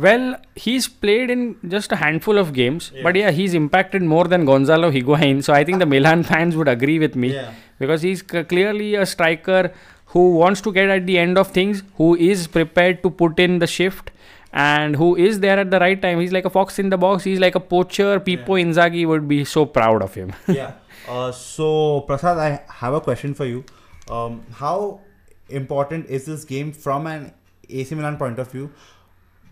Well, 0.06 0.26
he's 0.56 0.88
played 0.88 1.30
in 1.36 1.42
just 1.68 1.92
a 1.92 1.96
handful 2.02 2.38
of 2.42 2.52
games, 2.54 2.92
Yeah. 2.96 3.04
but 3.04 3.16
yeah, 3.22 3.32
he's 3.32 3.54
impacted 3.60 4.04
more 4.12 4.26
than 4.34 4.46
Gonzalo 4.50 4.92
Higuain. 4.92 5.44
So 5.44 5.54
I 5.54 5.64
think 5.70 5.80
the 5.80 5.86
Milan 5.94 6.24
fans 6.32 6.56
would 6.56 6.68
agree 6.76 7.00
with 7.00 7.16
me 7.24 7.34
Yeah. 7.34 7.52
because 7.80 8.02
he's 8.10 8.24
c- 8.32 8.44
clearly 8.44 8.96
a 8.96 9.06
striker 9.06 9.72
who 10.14 10.24
wants 10.36 10.62
to 10.68 10.72
get 10.78 10.90
at 10.90 11.06
the 11.06 11.18
end 11.24 11.38
of 11.38 11.52
things, 11.58 11.84
who 11.98 12.16
is 12.16 12.48
prepared 12.48 13.02
to 13.04 13.10
put 13.24 13.40
in 13.48 13.60
the 13.60 13.68
shift, 13.68 14.12
and 14.52 14.96
who 14.96 15.16
is 15.16 15.40
there 15.42 15.60
at 15.64 15.70
the 15.74 15.80
right 15.80 16.02
time. 16.06 16.20
He's 16.20 16.32
like 16.38 16.46
a 16.46 16.50
fox 16.60 16.80
in 16.80 16.90
the 16.90 16.98
box. 16.98 17.24
He's 17.32 17.40
like 17.40 17.56
a 17.56 17.60
poacher. 17.74 18.20
Pippo 18.20 18.54
Inzaghi 18.64 19.06
would 19.08 19.28
be 19.28 19.44
so 19.46 19.66
proud 19.66 20.02
of 20.02 20.14
him. 20.22 20.34
yeah. 20.48 20.72
Uh, 21.08 21.32
so 21.32 22.02
Prasad, 22.08 22.38
I 22.38 22.62
have 22.86 22.94
a 22.94 23.02
question 23.02 23.34
for 23.34 23.46
you. 23.46 23.64
Um, 24.10 24.42
how 24.54 25.02
important 25.50 26.08
is 26.08 26.26
this 26.26 26.44
game 26.46 26.72
from 26.72 27.06
an 27.08 27.34
AC 27.70 27.94
Milan 27.96 28.18
point 28.18 28.40
of 28.40 28.52
view? 28.52 28.72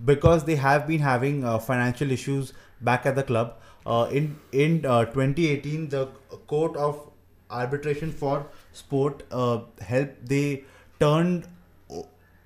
Because 0.05 0.43
they 0.45 0.55
have 0.55 0.87
been 0.87 0.99
having 0.99 1.43
uh, 1.43 1.57
financial 1.59 2.11
issues 2.11 2.53
back 2.81 3.05
at 3.05 3.15
the 3.15 3.23
club. 3.23 3.55
Uh, 3.85 4.07
in 4.11 4.37
in 4.51 4.85
uh, 4.85 5.05
2018, 5.05 5.89
the 5.89 6.07
Court 6.47 6.75
of 6.77 7.09
Arbitration 7.49 8.11
for 8.11 8.45
Sport 8.73 9.23
uh, 9.31 9.59
helped. 9.81 10.27
They 10.27 10.63
turned 10.99 11.47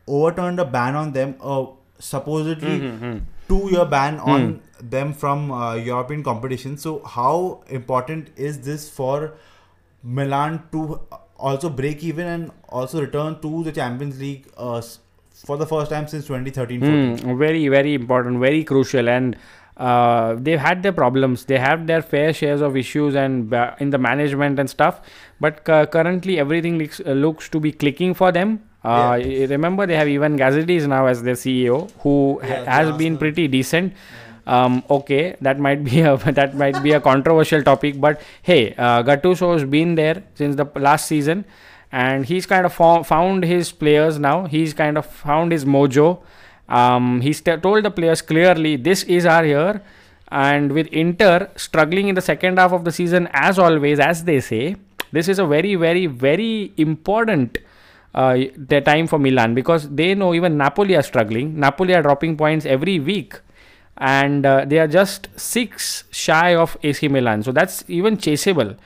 overturned 0.07 0.59
a 0.59 0.65
ban 0.65 0.95
on 0.95 1.13
them. 1.13 1.35
Uh, 1.41 1.65
supposedly 1.99 2.79
Mm-hmm. 2.79 3.17
two 3.47 3.69
year 3.71 3.85
ban 3.85 4.19
on 4.19 4.61
them 4.81 5.13
from 5.13 5.51
uh, 5.51 5.75
European 5.75 6.23
competition. 6.23 6.77
So 6.77 7.03
how 7.03 7.63
important 7.69 8.29
is 8.35 8.61
this 8.61 8.89
for 8.89 9.33
Milan 10.03 10.63
to 10.71 11.01
also 11.37 11.69
break 11.69 12.03
even 12.03 12.25
and 12.27 12.51
also 12.69 13.01
return 13.01 13.39
to 13.41 13.63
the 13.63 13.71
Champions 13.71 14.19
League 14.19 14.47
uh, 14.57 14.81
for 15.45 15.57
the 15.57 15.65
first 15.65 15.89
time 15.91 16.07
since 16.07 16.27
2013-14? 16.27 17.19
Hmm, 17.21 17.37
very, 17.37 17.67
very 17.67 17.93
important, 17.93 18.39
very 18.39 18.63
crucial, 18.63 19.09
and 19.09 19.35
uh, 19.77 20.35
they've 20.37 20.59
had 20.59 20.83
their 20.83 20.91
problems. 20.91 21.45
They 21.45 21.57
have 21.57 21.87
their 21.87 22.01
fair 22.01 22.33
shares 22.33 22.61
of 22.61 22.77
issues 22.77 23.15
and 23.15 23.49
ba- 23.49 23.75
in 23.79 23.89
the 23.89 23.97
management 23.97 24.59
and 24.59 24.69
stuff. 24.69 25.01
But 25.39 25.63
cu- 25.63 25.85
currently, 25.87 26.39
everything 26.39 26.77
looks, 26.77 26.99
uh, 26.99 27.11
looks 27.11 27.49
to 27.49 27.59
be 27.59 27.71
clicking 27.71 28.13
for 28.13 28.31
them. 28.31 28.59
Uh, 28.83 29.17
y- 29.21 29.47
Remember, 29.49 29.85
they 29.85 29.95
have 29.95 30.07
even 30.07 30.37
Gazidis 30.37 30.87
now 30.87 31.05
as 31.07 31.23
their 31.23 31.35
CEO, 31.35 31.89
who 31.99 32.39
Yeah, 32.43 32.63
the 32.63 32.69
has 32.69 32.97
been 32.97 33.17
pretty 33.17 33.47
decent. 33.47 33.93
Um, 34.47 34.83
okay, 34.89 35.35
that 35.41 35.59
might 35.59 35.83
be 35.83 36.01
a 36.11 36.17
that 36.17 36.55
might 36.55 36.81
be 36.83 36.93
a 36.93 36.99
controversial 36.99 37.61
topic, 37.63 37.99
but 38.01 38.19
hey, 38.41 38.73
uh, 38.75 39.03
Gattuso 39.03 39.53
has 39.53 39.63
been 39.65 39.93
there 39.93 40.23
since 40.33 40.55
the 40.55 40.65
last 40.75 41.05
season, 41.05 41.45
and 41.91 42.25
he's 42.25 42.45
kind 42.45 42.65
of 42.65 42.73
fo- 42.73 43.03
found 43.03 43.43
his 43.43 43.71
players 43.71 44.17
now. 44.19 44.45
He's 44.45 44.73
kind 44.73 44.97
of 44.97 45.05
found 45.05 45.51
his 45.51 45.65
mojo. 45.65 46.19
Um, 46.69 47.21
he's 47.21 47.41
t- 47.41 47.57
told 47.57 47.83
the 47.83 47.91
players 47.91 48.21
clearly, 48.21 48.75
this 48.77 49.03
is 49.03 49.25
our 49.25 49.45
year. 49.45 49.81
And 50.29 50.71
with 50.71 50.87
Inter 50.87 51.49
struggling 51.57 52.07
in 52.07 52.15
the 52.15 52.21
second 52.21 52.57
half 52.57 52.71
of 52.71 52.85
the 52.85 52.91
season, 52.91 53.27
as 53.33 53.59
always, 53.59 53.99
as 53.99 54.23
they 54.23 54.39
say, 54.39 54.77
this 55.11 55.27
is 55.27 55.39
a 55.39 55.45
very, 55.45 55.75
very, 55.75 56.05
very 56.05 56.71
important 56.77 57.57
uh, 58.15 58.37
the 58.55 58.79
time 58.81 59.07
for 59.07 59.19
Milan 59.19 59.53
because 59.53 59.89
they 59.89 60.15
know 60.15 60.33
even 60.33 60.57
Napoli 60.57 60.95
are 60.95 61.01
struggling. 61.01 61.59
Napoli 61.59 61.93
are 61.93 62.01
dropping 62.01 62.37
points 62.37 62.65
every 62.65 62.99
week, 62.99 63.39
and 63.97 64.45
uh, 64.45 64.63
they 64.65 64.79
are 64.79 64.87
just 64.87 65.27
six 65.35 66.05
shy 66.11 66.55
of 66.55 66.77
AC 66.83 67.07
Milan. 67.09 67.43
So 67.43 67.51
that's 67.51 67.83
even 67.89 68.15
chaseable. 68.17 68.77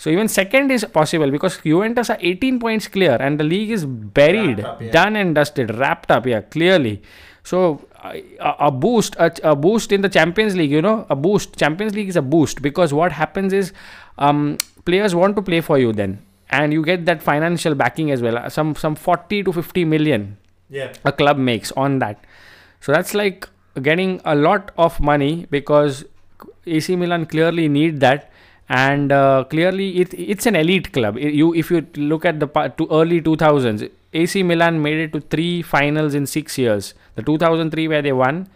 So 0.00 0.08
even 0.08 0.28
second 0.28 0.70
is 0.72 0.82
possible 0.86 1.30
because 1.30 1.58
Juventus 1.62 2.08
are 2.08 2.16
18 2.20 2.58
points 2.58 2.88
clear, 2.88 3.16
and 3.20 3.38
the 3.38 3.44
league 3.44 3.70
is 3.70 3.84
buried, 3.84 4.60
up, 4.60 4.80
yeah. 4.80 4.90
done 4.92 5.14
and 5.22 5.34
dusted, 5.34 5.74
wrapped 5.76 6.10
up. 6.10 6.26
Yeah, 6.26 6.40
clearly. 6.40 7.02
So 7.42 7.86
a, 8.02 8.22
a 8.68 8.70
boost, 8.70 9.14
a, 9.16 9.30
a 9.50 9.54
boost 9.54 9.92
in 9.92 10.00
the 10.00 10.08
Champions 10.08 10.56
League. 10.56 10.70
You 10.70 10.80
know, 10.80 11.06
a 11.10 11.16
boost. 11.26 11.58
Champions 11.58 11.94
League 11.94 12.08
is 12.08 12.16
a 12.16 12.22
boost 12.22 12.62
because 12.62 12.94
what 12.94 13.12
happens 13.12 13.52
is, 13.52 13.74
um, 14.16 14.56
players 14.86 15.14
want 15.14 15.36
to 15.36 15.42
play 15.42 15.60
for 15.60 15.78
you 15.78 15.92
then, 15.92 16.18
and 16.48 16.72
you 16.72 16.82
get 16.82 17.04
that 17.04 17.22
financial 17.22 17.74
backing 17.74 18.10
as 18.10 18.22
well. 18.22 18.48
Some 18.48 18.74
some 18.76 18.94
40 18.94 19.42
to 19.50 19.52
50 19.52 19.84
million 19.84 20.38
Yeah. 20.70 20.94
a 21.04 21.12
club 21.12 21.36
makes 21.36 21.72
on 21.72 21.98
that. 21.98 22.24
So 22.80 22.92
that's 22.92 23.12
like 23.12 23.46
getting 23.90 24.22
a 24.24 24.34
lot 24.34 24.72
of 24.78 24.98
money 24.98 25.46
because 25.50 26.04
AC 26.66 26.96
Milan 26.96 27.26
clearly 27.26 27.68
need 27.68 28.00
that, 28.00 28.29
and 28.70 29.10
uh, 29.12 29.44
clearly 29.50 29.86
it 30.00 30.14
it's 30.14 30.46
an 30.46 30.56
elite 30.56 30.92
club. 30.92 31.18
You 31.18 31.52
if 31.54 31.70
you 31.70 31.86
look 31.96 32.24
at 32.24 32.40
the 32.40 32.46
pa- 32.46 32.68
to 32.80 32.86
early 32.90 33.20
2000s, 33.20 33.90
AC 34.12 34.42
Milan 34.42 34.80
made 34.82 34.98
it 35.06 35.12
to 35.14 35.20
three 35.20 35.62
finals 35.62 36.14
in 36.14 36.26
six 36.26 36.56
years. 36.58 36.94
The 37.16 37.22
2003 37.22 37.88
where 37.88 38.02
they 38.02 38.12
won. 38.12 38.48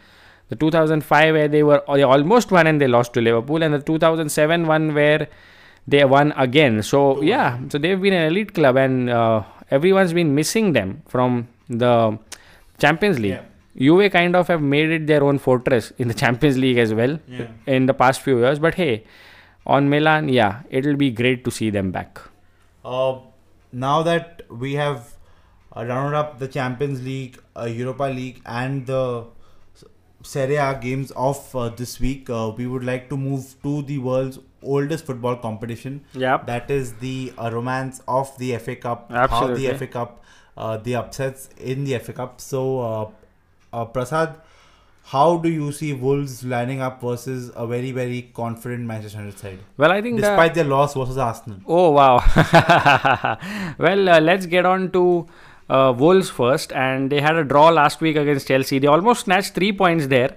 The 0.50 0.56
2005 0.56 1.34
where 1.34 1.48
they 1.48 1.62
were 1.62 1.82
they 1.94 2.02
almost 2.02 2.50
won 2.52 2.66
and 2.66 2.80
they 2.80 2.86
lost 2.86 3.12
to 3.14 3.20
Liverpool, 3.20 3.62
and 3.62 3.74
the 3.74 3.80
2007 3.80 4.66
one 4.66 4.94
where 4.94 5.28
they 5.88 6.04
won 6.04 6.32
again. 6.36 6.82
So 6.82 7.20
yeah, 7.22 7.58
so 7.68 7.78
they've 7.78 8.00
been 8.00 8.12
an 8.12 8.26
elite 8.30 8.54
club, 8.54 8.76
and 8.76 9.10
uh, 9.10 9.42
everyone's 9.70 10.12
been 10.12 10.34
missing 10.34 10.72
them 10.74 11.02
from 11.08 11.48
the 11.68 12.18
Champions 12.78 13.18
League. 13.18 13.32
Yeah. 13.32 13.42
Juve 13.76 14.12
kind 14.12 14.36
of 14.36 14.46
have 14.48 14.62
made 14.62 14.90
it 14.90 15.06
their 15.08 15.24
own 15.24 15.38
fortress 15.38 15.92
in 15.98 16.06
the 16.08 16.14
Champions 16.24 16.56
League 16.58 16.78
as 16.78 16.94
well 16.94 17.18
Yeah. 17.26 17.48
in 17.66 17.86
the 17.86 17.94
past 17.94 18.20
few 18.20 18.38
years. 18.38 18.58
But 18.60 18.74
hey, 18.76 19.04
on 19.66 19.88
Milan, 19.88 20.28
yeah, 20.28 20.62
it'll 20.70 20.96
be 20.96 21.10
great 21.10 21.44
to 21.44 21.50
see 21.50 21.70
them 21.70 21.90
back. 21.90 22.20
Uh, 22.84 23.18
now 23.72 24.02
that 24.02 24.42
we 24.50 24.74
have 24.74 25.14
uh, 25.76 25.84
rounded 25.84 26.16
up 26.16 26.38
the 26.38 26.48
Champions 26.48 27.02
League, 27.02 27.38
uh, 27.56 27.64
Europa 27.64 28.04
League, 28.04 28.40
and 28.46 28.86
the 28.86 29.24
Serie 30.22 30.56
A 30.56 30.78
games 30.80 31.10
of 31.12 31.54
uh, 31.54 31.68
this 31.68 32.00
week, 32.00 32.30
uh, 32.30 32.52
we 32.56 32.66
would 32.66 32.84
like 32.84 33.08
to 33.10 33.16
move 33.16 33.54
to 33.62 33.82
the 33.82 33.98
world's 33.98 34.38
oldest 34.62 35.04
football 35.06 35.36
competition. 35.36 36.04
Yep. 36.14 36.46
That 36.46 36.70
is 36.70 36.94
the 36.94 37.32
uh, 37.38 37.50
romance 37.52 38.00
of 38.08 38.36
the 38.38 38.56
FA 38.58 38.76
Cup. 38.76 39.10
Absolutely. 39.10 39.66
How 39.66 39.72
the 39.72 39.78
FA 39.78 39.86
Cup, 39.86 40.24
uh, 40.56 40.76
the 40.78 40.96
upsets 40.96 41.48
in 41.58 41.84
the 41.84 41.98
FA 41.98 42.12
Cup. 42.12 42.40
So, 42.40 42.80
uh, 42.80 43.10
uh, 43.72 43.84
Prasad, 43.84 44.40
how 45.12 45.36
do 45.36 45.48
you 45.50 45.70
see 45.70 45.92
Wolves 45.92 46.42
lining 46.44 46.80
up 46.80 47.00
versus 47.00 47.50
a 47.54 47.66
very, 47.66 47.90
very 47.92 48.22
confident 48.34 48.82
Manchester 48.84 49.18
United 49.18 49.38
side? 49.38 49.58
Well, 49.76 49.92
I 49.92 50.00
think 50.00 50.16
the- 50.16 50.22
Despite 50.22 50.54
their 50.54 50.64
loss 50.64 50.94
versus 50.94 51.18
Arsenal. 51.18 51.58
Oh 51.66 51.90
wow! 51.90 52.16
well, 53.78 54.08
uh, 54.08 54.20
let's 54.20 54.46
get 54.46 54.66
on 54.66 54.90
to 54.92 55.26
uh, 55.68 55.92
Wolves 55.96 56.30
first, 56.30 56.72
and 56.72 57.10
they 57.10 57.20
had 57.20 57.36
a 57.36 57.44
draw 57.44 57.68
last 57.70 58.00
week 58.00 58.16
against 58.16 58.48
Chelsea. 58.48 58.78
They 58.78 58.86
almost 58.86 59.24
snatched 59.24 59.54
three 59.54 59.72
points 59.72 60.06
there 60.06 60.36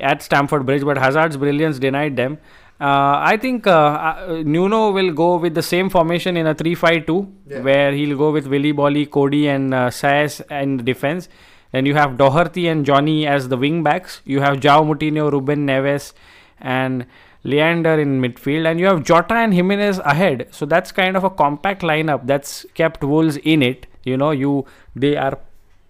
at 0.00 0.22
Stamford 0.22 0.66
Bridge, 0.66 0.82
but 0.84 0.96
Hazard's 0.98 1.36
brilliance 1.36 1.78
denied 1.78 2.16
them. 2.16 2.38
Uh, 2.80 3.18
I 3.32 3.36
think 3.40 3.66
uh, 3.68 3.70
uh, 3.70 4.42
Nuno 4.44 4.90
will 4.90 5.12
go 5.12 5.36
with 5.36 5.54
the 5.54 5.62
same 5.62 5.88
formation 5.88 6.36
in 6.36 6.48
a 6.48 6.54
3-5-2, 6.56 7.62
where 7.62 7.92
he'll 7.92 8.18
go 8.18 8.32
with 8.32 8.48
Willy 8.48 8.72
Boly, 8.72 9.08
Coady, 9.08 9.46
and 9.48 9.72
uh, 9.72 9.90
Saïss 9.90 10.40
in 10.50 10.78
defense. 10.78 11.28
Then 11.74 11.86
you 11.86 11.96
have 11.96 12.16
Doherty 12.16 12.68
and 12.68 12.86
Jonny 12.86 13.26
as 13.26 13.48
the 13.48 13.56
wing 13.56 13.82
backs. 13.82 14.20
You 14.24 14.40
have 14.42 14.58
João 14.58 14.86
Moutinho, 14.88 15.32
Ruben 15.32 15.66
Neves, 15.66 16.12
and 16.60 17.04
Leander 17.42 17.98
in 18.00 18.20
midfield, 18.22 18.70
and 18.70 18.78
you 18.78 18.86
have 18.86 19.02
Jota 19.02 19.34
and 19.34 19.52
Jimenez 19.52 19.98
ahead. 20.04 20.46
So 20.52 20.66
that's 20.66 20.92
kind 20.92 21.16
of 21.16 21.24
a 21.24 21.30
compact 21.30 21.82
lineup 21.82 22.28
that's 22.28 22.64
kept 22.74 23.02
Wolves 23.02 23.38
in 23.38 23.60
it. 23.60 23.88
You 24.04 24.16
know, 24.16 24.30
you 24.30 24.66
they 24.94 25.16
are 25.16 25.36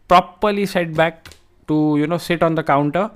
properly 0.08 0.64
set 0.64 0.94
back 0.94 1.34
to 1.68 1.98
you 1.98 2.06
know 2.06 2.16
sit 2.16 2.42
on 2.42 2.54
the 2.54 2.62
counter, 2.62 3.10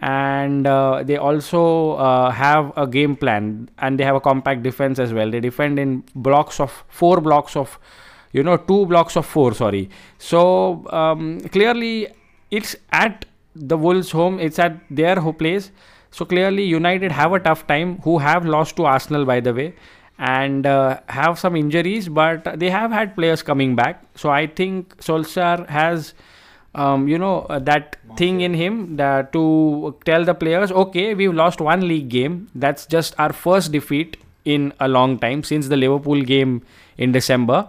and 0.00 0.66
uh, 0.66 1.04
they 1.04 1.18
also 1.18 1.92
uh, 1.92 2.30
have 2.32 2.72
a 2.76 2.88
game 2.88 3.14
plan, 3.14 3.70
and 3.78 3.96
they 3.96 4.02
have 4.02 4.16
a 4.16 4.20
compact 4.20 4.64
defense 4.64 4.98
as 4.98 5.14
well. 5.14 5.30
They 5.30 5.38
defend 5.38 5.78
in 5.78 6.02
blocks 6.16 6.58
of 6.58 6.84
four 6.88 7.20
blocks 7.20 7.54
of 7.54 7.78
you 8.32 8.42
know 8.42 8.56
two 8.56 8.86
blocks 8.86 9.16
of 9.16 9.26
four 9.26 9.54
sorry. 9.54 9.88
So 10.18 10.86
um, 10.90 11.40
clearly 11.40 12.08
it's 12.50 12.76
at 12.92 13.24
the 13.54 13.76
wolves 13.76 14.10
home 14.10 14.38
it's 14.38 14.58
at 14.58 14.78
their 14.90 15.16
ho- 15.20 15.32
place. 15.32 15.70
So 16.10 16.24
clearly 16.24 16.64
united 16.64 17.12
have 17.12 17.32
a 17.32 17.40
tough 17.40 17.66
time 17.66 17.98
who 18.02 18.18
have 18.18 18.46
lost 18.46 18.76
to 18.76 18.86
arsenal 18.86 19.24
by 19.24 19.40
the 19.40 19.52
way 19.52 19.74
and 20.18 20.66
uh, 20.66 20.98
have 21.08 21.38
some 21.38 21.54
injuries 21.54 22.08
but 22.08 22.58
they 22.58 22.70
have 22.70 22.90
had 22.90 23.14
players 23.14 23.42
coming 23.42 23.76
back. 23.76 24.02
So 24.14 24.30
i 24.30 24.46
think 24.46 24.96
solskjaer 24.98 25.68
has 25.68 26.14
um, 26.74 27.08
you 27.08 27.18
know 27.18 27.40
uh, 27.50 27.58
that 27.60 27.96
thing 28.16 28.40
in 28.40 28.54
him 28.54 28.96
that 28.96 29.32
to 29.32 29.96
tell 30.04 30.24
the 30.24 30.34
players 30.34 30.70
okay 30.72 31.14
we've 31.14 31.34
lost 31.34 31.60
one 31.60 31.86
league 31.86 32.08
game. 32.08 32.48
That's 32.54 32.86
just 32.86 33.14
our 33.18 33.32
first 33.32 33.72
defeat 33.72 34.16
in 34.44 34.72
a 34.80 34.88
long 34.88 35.18
time 35.18 35.42
since 35.42 35.68
the 35.68 35.76
liverpool 35.76 36.22
game 36.22 36.62
in 36.96 37.12
december 37.12 37.68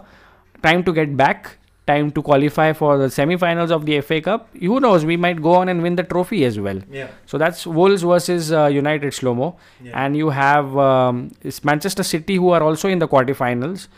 time 0.62 0.84
to 0.84 0.92
get 0.92 1.16
back 1.16 1.56
time 1.86 2.10
to 2.16 2.22
qualify 2.22 2.72
for 2.72 2.96
the 2.98 3.08
semi-finals 3.10 3.70
of 3.76 3.84
the 3.86 4.00
fa 4.00 4.20
cup 4.20 4.48
who 4.60 4.78
knows 4.80 5.04
we 5.04 5.16
might 5.16 5.40
go 5.42 5.54
on 5.60 5.68
and 5.68 5.82
win 5.82 5.96
the 5.96 6.04
trophy 6.04 6.44
as 6.44 6.58
well 6.60 6.78
Yeah. 6.90 7.08
so 7.26 7.38
that's 7.38 7.66
wolves 7.66 8.02
versus 8.02 8.52
uh, 8.52 8.66
united 8.66 9.12
slow-mo 9.14 9.56
Yeah. 9.82 10.04
and 10.04 10.16
you 10.16 10.30
have 10.30 10.76
um, 10.78 11.32
it's 11.42 11.64
manchester 11.64 12.02
city 12.02 12.36
who 12.36 12.50
are 12.50 12.62
also 12.62 12.88
in 12.88 12.98
the 13.00 13.08
quarterfinals 13.08 13.88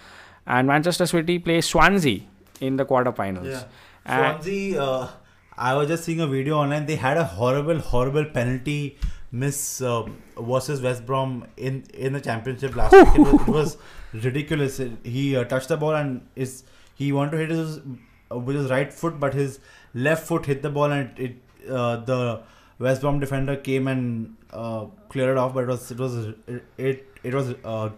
and 0.47 0.67
manchester 0.69 1.07
city 1.07 1.39
plays 1.39 1.67
swansea 1.67 2.21
in 2.61 2.77
the 2.77 2.85
quarterfinals 2.87 3.51
Yeah. 3.51 3.65
And- 4.07 4.43
Swansea, 4.43 4.83
uh, 4.83 5.09
I 5.57 5.75
was 5.75 5.87
just 5.89 6.05
seeing 6.05 6.21
a 6.21 6.27
video 6.27 6.57
online. 6.59 6.87
They 6.87 6.97
had 6.97 7.17
a 7.19 7.25
horrible, 7.25 7.79
horrible 7.79 8.25
penalty 8.37 8.97
miss 9.33 9.81
uh, 9.81 10.07
versus 10.39 10.83
West 10.83 11.07
Brom 11.07 11.47
in 11.57 11.85
in 11.95 12.13
the 12.13 12.21
championship 12.21 12.77
last 12.77 12.93
week. 12.93 13.15
It 13.15 13.19
was, 13.19 13.49
it 13.49 13.49
was 13.49 13.77
ridiculous. 14.25 14.81
He 15.03 15.37
uh, 15.37 15.45
touched 15.45 15.69
the 15.69 15.77
ball 15.77 15.95
and 15.95 16.27
is 16.37 16.65
he 16.95 17.13
wanted 17.13 17.33
to 17.33 17.39
hit 17.39 17.51
his 17.51 17.81
uh, 18.31 18.39
with 18.39 18.57
his 18.57 18.71
right 18.71 18.93
foot, 18.93 19.19
but 19.19 19.35
his 19.35 19.59
left 19.95 20.27
foot 20.27 20.47
hit 20.47 20.63
the 20.63 20.71
ball 20.71 20.93
and 20.93 21.19
it 21.19 21.37
uh, 21.69 21.97
the 21.97 22.43
West 22.79 23.01
Brom 23.01 23.21
defender 23.21 23.57
came 23.57 23.89
and 23.89 24.37
uh, 24.53 24.87
cleared 25.09 25.31
it 25.31 25.39
off. 25.39 25.55
But 25.55 25.65
it 25.65 25.69
was 25.69 25.91
it 25.91 25.99
was 25.99 26.27
it 26.27 26.65
it, 26.77 27.07
it 27.23 27.35
was 27.35 27.55
uh, 27.65 27.91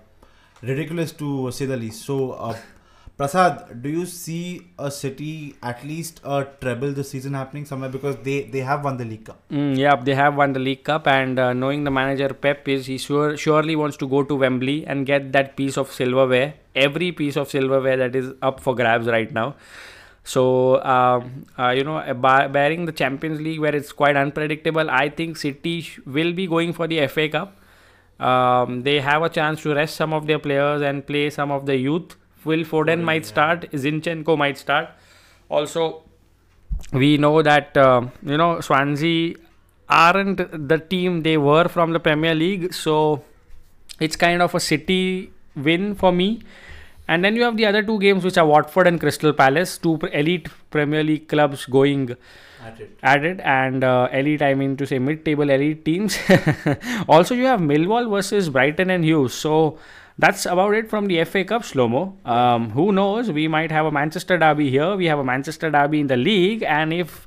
ridiculous 0.62 1.12
to 1.12 1.51
say 1.51 1.66
the 1.66 1.77
least. 1.77 2.03
So, 2.03 2.33
uh, 2.33 2.57
Prasad, 3.16 3.81
do 3.81 3.88
you 3.88 4.07
see 4.07 4.66
a 4.77 4.90
City 4.90 5.55
at 5.62 5.85
least 5.85 6.20
a 6.24 6.48
treble 6.61 6.92
this 6.92 7.11
season 7.11 7.35
happening 7.35 7.64
somewhere 7.64 7.88
because 7.88 8.16
they 8.24 8.42
they 8.55 8.59
have 8.59 8.83
won 8.85 8.96
the 8.96 9.05
League 9.05 9.24
Cup? 9.24 9.40
Mm, 9.50 9.77
yeah, 9.79 9.94
they 9.94 10.16
have 10.16 10.35
won 10.35 10.53
the 10.53 10.59
League 10.59 10.83
Cup, 10.83 11.07
and 11.07 11.38
uh, 11.38 11.53
knowing 11.53 11.85
the 11.85 11.92
manager 11.92 12.31
Pep 12.35 12.66
is, 12.66 12.87
he 12.87 12.98
sure 12.98 13.37
surely 13.37 13.77
wants 13.77 13.96
to 13.98 14.09
go 14.09 14.24
to 14.24 14.35
Wembley 14.35 14.85
and 14.85 15.07
get 15.07 15.31
that 15.33 15.57
piece 15.57 15.77
of 15.77 15.92
silverware. 15.92 16.55
Every 16.74 17.12
piece 17.12 17.37
of 17.37 17.48
silverware 17.48 17.96
that 17.98 18.16
is 18.16 18.33
up 18.42 18.59
for 18.59 18.74
grabs 18.74 19.07
right 19.07 19.33
now. 19.33 19.55
So, 20.24 20.83
um, 20.83 21.46
uh, 21.57 21.68
you 21.68 21.85
know, 21.85 21.98
uh, 21.98 22.48
bearing 22.48 22.87
the 22.87 22.92
Champions 22.92 23.40
League 23.40 23.61
where 23.61 23.77
it's 23.77 23.92
quite 23.92 24.16
unpredictable, 24.16 24.90
I 24.90 25.09
think 25.09 25.37
City 25.37 25.87
will 26.05 26.33
be 26.33 26.48
going 26.48 26.72
for 26.72 26.88
the 26.88 27.07
FA 27.07 27.29
Cup. 27.29 27.57
Um, 28.18 28.83
they 28.83 29.00
have 29.00 29.22
a 29.22 29.29
chance 29.29 29.62
to 29.62 29.74
rest 29.74 29.94
some 29.94 30.12
of 30.12 30.27
their 30.27 30.40
players 30.40 30.83
and 30.83 31.07
play 31.07 31.31
some 31.31 31.53
of 31.53 31.66
the 31.66 31.77
youth. 31.77 32.16
Phil 32.44 32.64
Foden 32.64 33.02
might 33.02 33.26
start, 33.26 33.70
Zinchenko 33.72 34.37
might 34.38 34.59
start. 34.59 34.88
Also, 35.48 36.02
we 36.92 37.16
know 37.18 37.42
that 37.42 37.76
uh, 37.76 38.02
you 38.22 38.37
know 38.37 38.61
Swansea 38.61 39.35
aren't 39.88 40.68
the 40.68 40.78
team 40.78 41.22
they 41.22 41.37
were 41.37 41.68
from 41.68 41.92
the 41.92 42.00
Premier 42.00 42.35
League, 42.35 42.72
so 42.74 43.22
it's 44.00 44.16
kind 44.16 44.42
of 44.42 44.54
a 44.54 44.61
City 44.61 45.33
win 45.57 45.94
for 45.94 46.12
me. 46.12 46.42
And 47.07 47.22
then 47.22 47.37
you 47.37 47.42
have 47.42 47.57
the 47.59 47.66
other 47.66 47.83
two 47.83 47.98
games, 48.00 48.24
which 48.24 48.38
are 48.38 48.46
Watford 48.46 48.87
and 48.87 48.98
Crystal 48.98 49.33
Palace, 49.33 49.76
two 49.76 49.96
elite 50.12 50.48
Premier 50.70 51.04
League 51.04 51.28
clubs 51.28 51.66
going 51.66 52.16
At 52.64 52.80
it. 52.80 52.98
at 53.02 53.24
it, 53.26 53.40
and 53.40 53.85
uh, 53.85 54.09
elite, 54.11 54.40
I 54.40 54.54
mean 54.54 54.76
to 54.78 54.87
say 54.87 54.98
mid-table 54.98 55.50
elite 55.50 55.85
teams. 55.85 56.18
also, 57.09 57.35
you 57.35 57.44
have 57.44 57.61
Millwall 57.61 58.09
versus 58.11 58.48
Brighton 58.48 58.88
and 58.88 59.04
Hove. 59.04 59.33
So 59.33 59.78
that's 60.18 60.46
about 60.46 60.74
it 60.74 60.88
from 60.88 61.07
the 61.07 61.24
FA 61.24 61.44
Cup 61.44 61.64
slow-mo. 61.64 62.16
Um, 62.24 62.70
who 62.70 62.92
knows? 62.92 63.31
We 63.31 63.48
might 63.48 63.72
have 63.72 63.87
a 63.87 63.90
Manchester 63.90 64.38
derby 64.38 64.70
here. 64.70 64.94
We 64.96 65.07
have 65.07 65.18
a 65.18 65.24
Manchester 65.24 65.70
derby 65.70 66.00
in 66.00 66.07
the 66.07 66.16
league, 66.16 66.62
and 66.62 66.92
if 66.92 67.27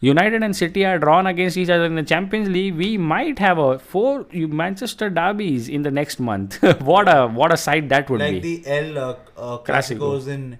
United 0.00 0.42
and 0.42 0.54
City 0.54 0.84
are 0.84 0.98
drawn 0.98 1.26
against 1.26 1.56
each 1.56 1.70
other 1.70 1.86
in 1.86 1.94
the 1.94 2.02
Champions 2.02 2.50
League, 2.50 2.74
we 2.74 2.98
might 2.98 3.38
have 3.38 3.56
a 3.56 3.78
four 3.78 4.26
Manchester 4.32 5.08
derbies 5.08 5.68
in 5.68 5.82
the 5.82 5.90
next 5.90 6.20
month. 6.20 6.62
what 6.82 7.08
a 7.08 7.26
what 7.26 7.52
a 7.52 7.56
sight 7.56 7.88
that 7.88 8.10
would 8.10 8.20
Like 8.20 8.42
be. 8.42 8.56
Like 8.56 8.64
the 8.64 8.70
L 8.70 9.16
uh, 9.38 9.54
uh, 9.58 10.20
in 10.26 10.58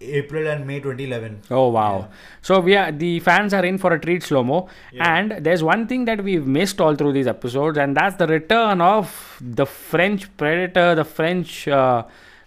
April 0.00 0.46
and 0.46 0.66
May 0.66 0.80
2011. 0.80 1.42
Oh 1.50 1.68
wow! 1.68 1.98
Yeah. 1.98 2.06
So 2.42 2.60
we 2.60 2.76
are 2.76 2.92
the 2.92 3.20
fans 3.20 3.52
are 3.52 3.64
in 3.64 3.78
for 3.78 3.92
a 3.92 4.00
treat, 4.00 4.22
slow 4.22 4.42
mo. 4.44 4.68
Yeah. 4.92 5.16
And 5.16 5.44
there's 5.44 5.62
one 5.62 5.86
thing 5.86 6.04
that 6.06 6.22
we've 6.22 6.46
missed 6.46 6.80
all 6.80 6.94
through 6.94 7.12
these 7.12 7.26
episodes, 7.26 7.78
and 7.78 7.96
that's 7.96 8.16
the 8.16 8.26
return 8.26 8.80
of 8.80 9.36
the 9.40 9.66
French 9.66 10.34
predator, 10.36 10.94
the 10.94 11.04
French 11.04 11.68
uh, 11.68 12.04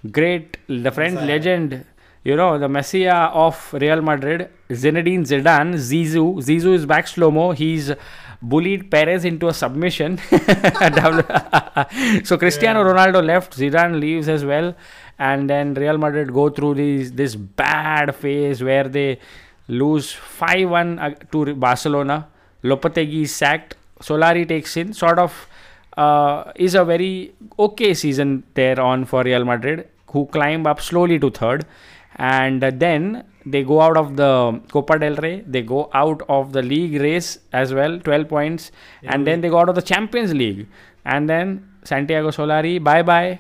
great, 0.10 0.58
the 0.68 0.92
French 0.92 1.16
Messiah. 1.16 1.28
legend. 1.28 1.86
You 2.24 2.36
know, 2.36 2.60
the 2.60 2.70
messiah 2.70 3.30
of 3.34 3.74
Real 3.74 4.02
Madrid, 4.02 4.50
Zinedine 4.70 5.22
Zidane, 5.22 5.74
Zizou. 5.74 6.36
Zizou 6.38 6.76
is 6.76 6.86
back 6.86 7.08
slow 7.08 7.32
mo. 7.32 7.52
He's 7.52 7.92
bullied 8.42 8.92
Perez 8.92 9.26
into 9.26 9.48
a 9.48 9.54
submission. 9.54 10.18
so 12.24 12.38
Cristiano 12.38 12.84
Ronaldo 12.84 13.26
left, 13.26 13.58
Zidane 13.58 14.00
leaves 14.00 14.30
as 14.30 14.46
well, 14.46 14.76
and 15.18 15.50
then 15.50 15.74
Real 15.74 15.98
Madrid 15.98 16.32
go 16.32 16.50
through 16.50 16.76
these 16.76 17.12
this 17.14 17.36
bad 17.36 18.14
phase 18.14 18.62
where 18.64 18.88
they 18.88 19.20
lose 19.68 20.14
5-1 20.14 21.32
to 21.32 21.56
Barcelona. 21.56 22.28
Lopetegui 22.64 23.24
is 23.24 23.34
sacked. 23.34 23.76
Solari 24.00 24.48
takes 24.48 24.78
in. 24.78 24.94
Sort 24.94 25.18
of 25.18 25.48
uh, 25.98 26.52
is 26.56 26.76
a 26.76 26.86
very 26.86 27.34
okay 27.58 27.96
season 27.96 28.44
there 28.54 28.80
on 28.80 29.06
for 29.06 29.24
Real 29.24 29.44
Madrid, 29.44 29.88
who 30.12 30.28
climb 30.28 30.68
up 30.68 30.82
slowly 30.82 31.18
to 31.20 31.32
third, 31.32 31.66
and 32.16 32.62
then 32.62 33.24
they 33.46 33.64
go 33.64 33.82
out 33.82 33.98
of 33.98 34.16
the 34.16 34.62
Copa 34.72 35.00
del 35.00 35.16
Rey. 35.16 35.44
They 35.48 35.62
go 35.62 35.90
out 35.94 36.22
of 36.30 36.54
the 36.54 36.62
league 36.62 37.00
race 37.02 37.40
as 37.52 37.74
well, 37.74 38.00
12 38.00 38.28
points, 38.28 38.72
and 39.04 39.26
then 39.26 39.42
they 39.42 39.50
go 39.50 39.60
out 39.60 39.70
of 39.70 39.76
the 39.76 39.82
Champions 39.82 40.34
League, 40.34 40.68
and 41.06 41.30
then 41.30 41.68
Santiago 41.84 42.30
Solari, 42.30 42.84
bye 42.84 43.02
bye. 43.02 43.40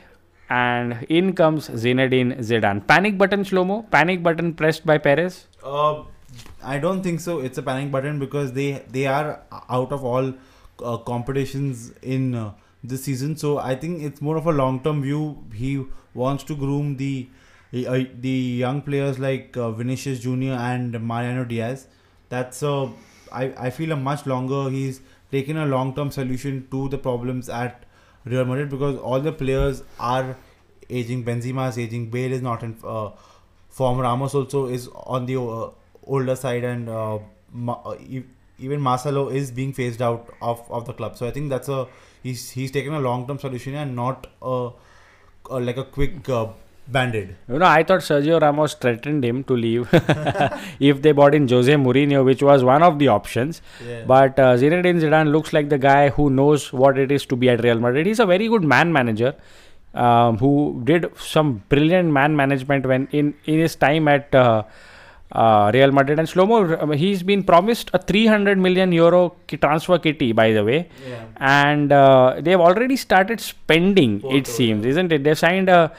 And 0.50 1.06
in 1.08 1.34
comes 1.34 1.70
Zinedine 1.70 2.40
Zidane. 2.40 2.86
Panic 2.86 3.18
button 3.18 3.46
slow 3.46 3.64
mo. 3.64 3.84
Panic 3.90 4.22
button 4.22 4.54
pressed 4.54 4.86
by 4.86 4.98
Perez. 4.98 5.48
Uh, 5.64 6.04
I 6.62 6.78
don't 6.78 7.02
think 7.02 7.22
so. 7.22 7.40
It's 7.40 7.58
a 7.58 7.64
panic 7.64 7.90
button 7.90 8.20
because 8.20 8.52
they 8.52 8.84
they 8.90 9.06
are 9.08 9.44
out 9.70 9.94
of 9.94 10.04
all 10.04 10.34
uh, 10.84 10.98
competitions 10.98 11.94
in 12.02 12.36
uh, 12.36 12.52
this 12.84 13.06
season. 13.06 13.38
So 13.38 13.60
I 13.60 13.76
think 13.76 14.02
it's 14.04 14.22
more 14.22 14.36
of 14.36 14.46
a 14.46 14.52
long 14.52 14.82
term 14.84 15.02
view. 15.02 15.44
He 15.54 15.86
wants 16.14 16.44
to 16.46 16.56
groom 16.56 16.98
the 16.98 17.30
the 17.72 18.30
young 18.30 18.82
players 18.82 19.20
like 19.20 19.56
uh, 19.58 19.72
Vinicius 19.72 20.20
Junior 20.20 20.54
and 20.54 21.02
Mariano 21.02 21.46
Diaz. 21.46 21.88
That's 22.30 22.64
uh, 22.64 22.90
I 23.32 23.54
I 23.58 23.70
feel 23.70 23.92
a 23.92 23.96
much 23.96 24.26
longer. 24.26 24.70
He's 24.70 25.02
taken 25.32 25.58
a 25.58 25.66
long 25.66 25.96
term 25.96 26.12
solution 26.12 26.68
to 26.72 26.90
the 26.90 26.98
problems 26.98 27.50
at 27.50 27.86
Real 28.26 28.46
Madrid 28.46 28.70
because 28.70 28.98
all 28.98 29.20
the 29.20 29.32
players 29.32 29.84
are 30.00 30.36
aging. 30.90 31.24
Benzema 31.24 31.70
is 31.70 31.78
aging. 31.78 32.10
Bale 32.10 32.34
is 32.34 32.42
not 32.42 32.64
in 32.64 32.76
uh, 32.84 33.12
form. 33.70 34.00
Ramos 34.00 34.36
also 34.36 34.66
is 34.68 34.88
on 34.94 35.26
the 35.26 35.40
uh, 35.42 35.70
older 36.04 36.36
side, 36.36 36.64
and 36.64 36.90
uh, 36.90 37.20
Ma- 37.54 37.82
uh, 37.86 37.96
even 38.60 38.80
Marcelo 38.82 39.30
is 39.30 39.52
being 39.52 39.74
phased 39.74 40.02
out 40.02 40.34
of, 40.42 40.62
of 40.70 40.86
the 40.86 40.94
club. 40.94 41.18
So 41.18 41.28
I 41.28 41.32
think 41.32 41.50
that's 41.50 41.70
a 41.70 41.88
he's 42.24 42.50
he's 42.52 42.72
taken 42.72 42.94
a 42.94 43.00
long 43.00 43.28
term 43.28 43.40
solution 43.40 43.76
and 43.76 43.96
not 43.96 44.28
a, 44.42 44.70
a 45.50 45.60
like 45.60 45.78
a 45.78 45.84
quick 45.84 46.24
band-aid. 46.92 47.36
You 47.48 47.60
know, 47.60 47.66
I 47.66 47.84
thought 47.84 48.02
Sergio 48.02 48.40
Ramos 48.42 48.74
threatened 48.76 49.24
him 49.24 49.44
to 49.46 49.54
leave 49.54 49.88
if 50.80 51.02
they 51.02 51.12
bought 51.12 51.34
in 51.36 51.48
Jose 51.48 51.74
Mourinho, 51.74 52.24
which 52.26 52.44
was 52.44 52.64
one 52.64 52.84
of 52.84 53.00
the 53.00 53.08
options. 53.08 53.62
Yeah. 53.88 54.04
But 54.06 54.38
uh, 54.40 54.56
Zinedine 54.58 55.02
Zidane 55.02 55.32
looks 55.32 55.54
like 55.54 55.70
the 55.70 55.78
guy 55.78 56.10
who 56.10 56.30
knows 56.30 56.72
what 56.74 56.98
it 56.98 57.12
is 57.12 57.26
to 57.28 57.36
be 57.36 57.50
at 57.50 57.64
Real 57.64 57.80
Madrid. 57.80 58.06
He's 58.06 58.20
a 58.20 58.26
very 58.26 58.48
good 58.48 58.64
man 58.64 58.92
manager 58.92 59.36
um, 59.94 60.38
who 60.38 60.82
did 60.84 61.06
some 61.18 61.64
brilliant 61.70 62.12
man 62.12 62.36
management 62.36 62.86
when 62.86 63.08
in, 63.12 63.34
in 63.46 63.60
his 63.60 63.76
time 63.76 64.08
at 64.08 64.34
uh, 64.36 64.64
uh, 65.32 65.72
Real 65.74 65.92
Madrid. 65.92 66.20
And 66.20 66.28
Slomo, 66.28 66.94
he's 66.96 67.24
been 67.24 67.44
promised 67.44 67.90
a 67.94 68.00
300 68.00 68.58
million 68.58 68.92
euro 68.92 69.36
ki- 69.48 69.58
transfer 69.58 69.98
kitty, 69.98 70.32
by 70.34 70.52
the 70.52 70.64
way. 70.64 70.90
yeah. 71.08 71.24
And 71.38 71.92
uh, 71.92 72.36
they've 72.42 72.60
already 72.60 72.98
started 72.98 73.40
spending, 73.40 74.20
Porto, 74.22 74.38
it 74.38 74.48
seems, 74.48 74.86
isn't 74.86 75.12
it? 75.12 75.24
They've 75.24 75.38
signed 75.40 75.70
a 75.70 75.92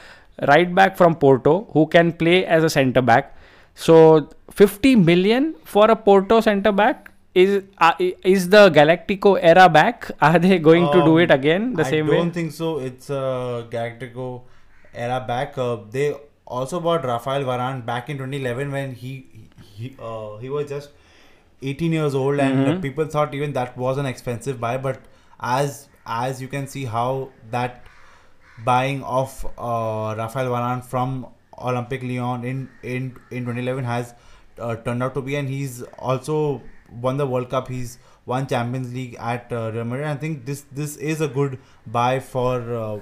right 0.47 0.73
back 0.73 0.97
from 0.97 1.15
Porto 1.15 1.67
who 1.73 1.87
can 1.87 2.11
play 2.13 2.45
as 2.45 2.63
a 2.63 2.69
centre 2.69 3.01
back. 3.01 3.35
So 3.75 4.29
50 4.51 4.95
million 4.95 5.55
for 5.63 5.89
a 5.89 5.95
Porto 5.95 6.41
centre 6.41 6.71
back 6.71 7.11
is 7.33 7.63
uh, 7.79 7.93
is 7.99 8.49
the 8.49 8.69
Galactico 8.69 9.37
era 9.41 9.67
back? 9.69 10.11
Are 10.21 10.37
they 10.39 10.59
going 10.59 10.89
to 10.91 11.01
do 11.03 11.17
Um, 11.17 11.19
it 11.19 11.31
again 11.31 11.75
the 11.75 11.83
I 11.83 11.89
same 11.89 12.07
don't 12.07 12.31
think 12.31 12.51
so. 12.51 12.79
It's 12.79 13.09
a 13.09 13.67
Galactico 13.71 14.41
era 14.93 15.23
back. 15.27 15.57
Uh, 15.57 15.77
they 15.89 16.15
also 16.45 16.79
bought 16.79 17.03
Rafael 17.05 17.43
Varane 17.43 17.85
back 17.85 18.09
in 18.09 18.17
2011 18.17 18.71
when 18.71 18.93
he 18.93 19.25
he 19.61 19.95
uh, 19.99 20.37
he 20.37 20.49
was 20.49 20.69
just 20.69 20.89
18 21.61 21.93
years 21.93 22.13
old, 22.13 22.39
and 22.39 22.67
Mhm. 22.67 22.81
people 22.81 23.05
thought 23.05 23.33
even 23.33 23.53
that 23.53 23.75
was 23.77 23.97
an 23.97 24.05
expensive 24.05 24.59
buy. 24.59 24.77
But 24.77 24.99
as 25.39 25.87
as 26.05 26.41
you 26.41 26.47
can 26.47 26.67
see 26.67 26.85
how 26.85 27.29
that 27.51 27.81
buying 28.63 29.03
of 29.03 29.45
uh, 29.57 30.15
Rafael 30.17 30.49
Varane 30.49 30.83
from 30.83 31.27
Olympique 31.57 32.03
Lyon 32.03 32.43
in 32.43 32.69
in 32.83 33.15
in 33.31 33.45
2011 33.45 33.83
has 33.83 34.13
uh, 34.59 34.75
turned 34.75 35.03
out 35.03 35.13
to 35.13 35.21
be, 35.21 35.35
and 35.35 35.49
he's 35.49 35.81
also 35.97 36.61
won 37.01 37.17
the 37.17 37.25
World 37.25 37.49
Cup. 37.49 37.67
He's 37.67 37.97
won 38.25 38.47
Champions 38.47 38.93
League 38.93 39.15
at 39.19 39.51
uh, 39.51 39.71
Real 39.73 39.85
Madrid. 39.85 40.07
I 40.07 40.15
think 40.15 40.45
this 40.45 40.65
this 40.71 40.97
is 40.97 41.21
a 41.21 41.27
good 41.27 41.59
buy 41.85 42.19
for 42.19 42.73
uh, 42.73 42.99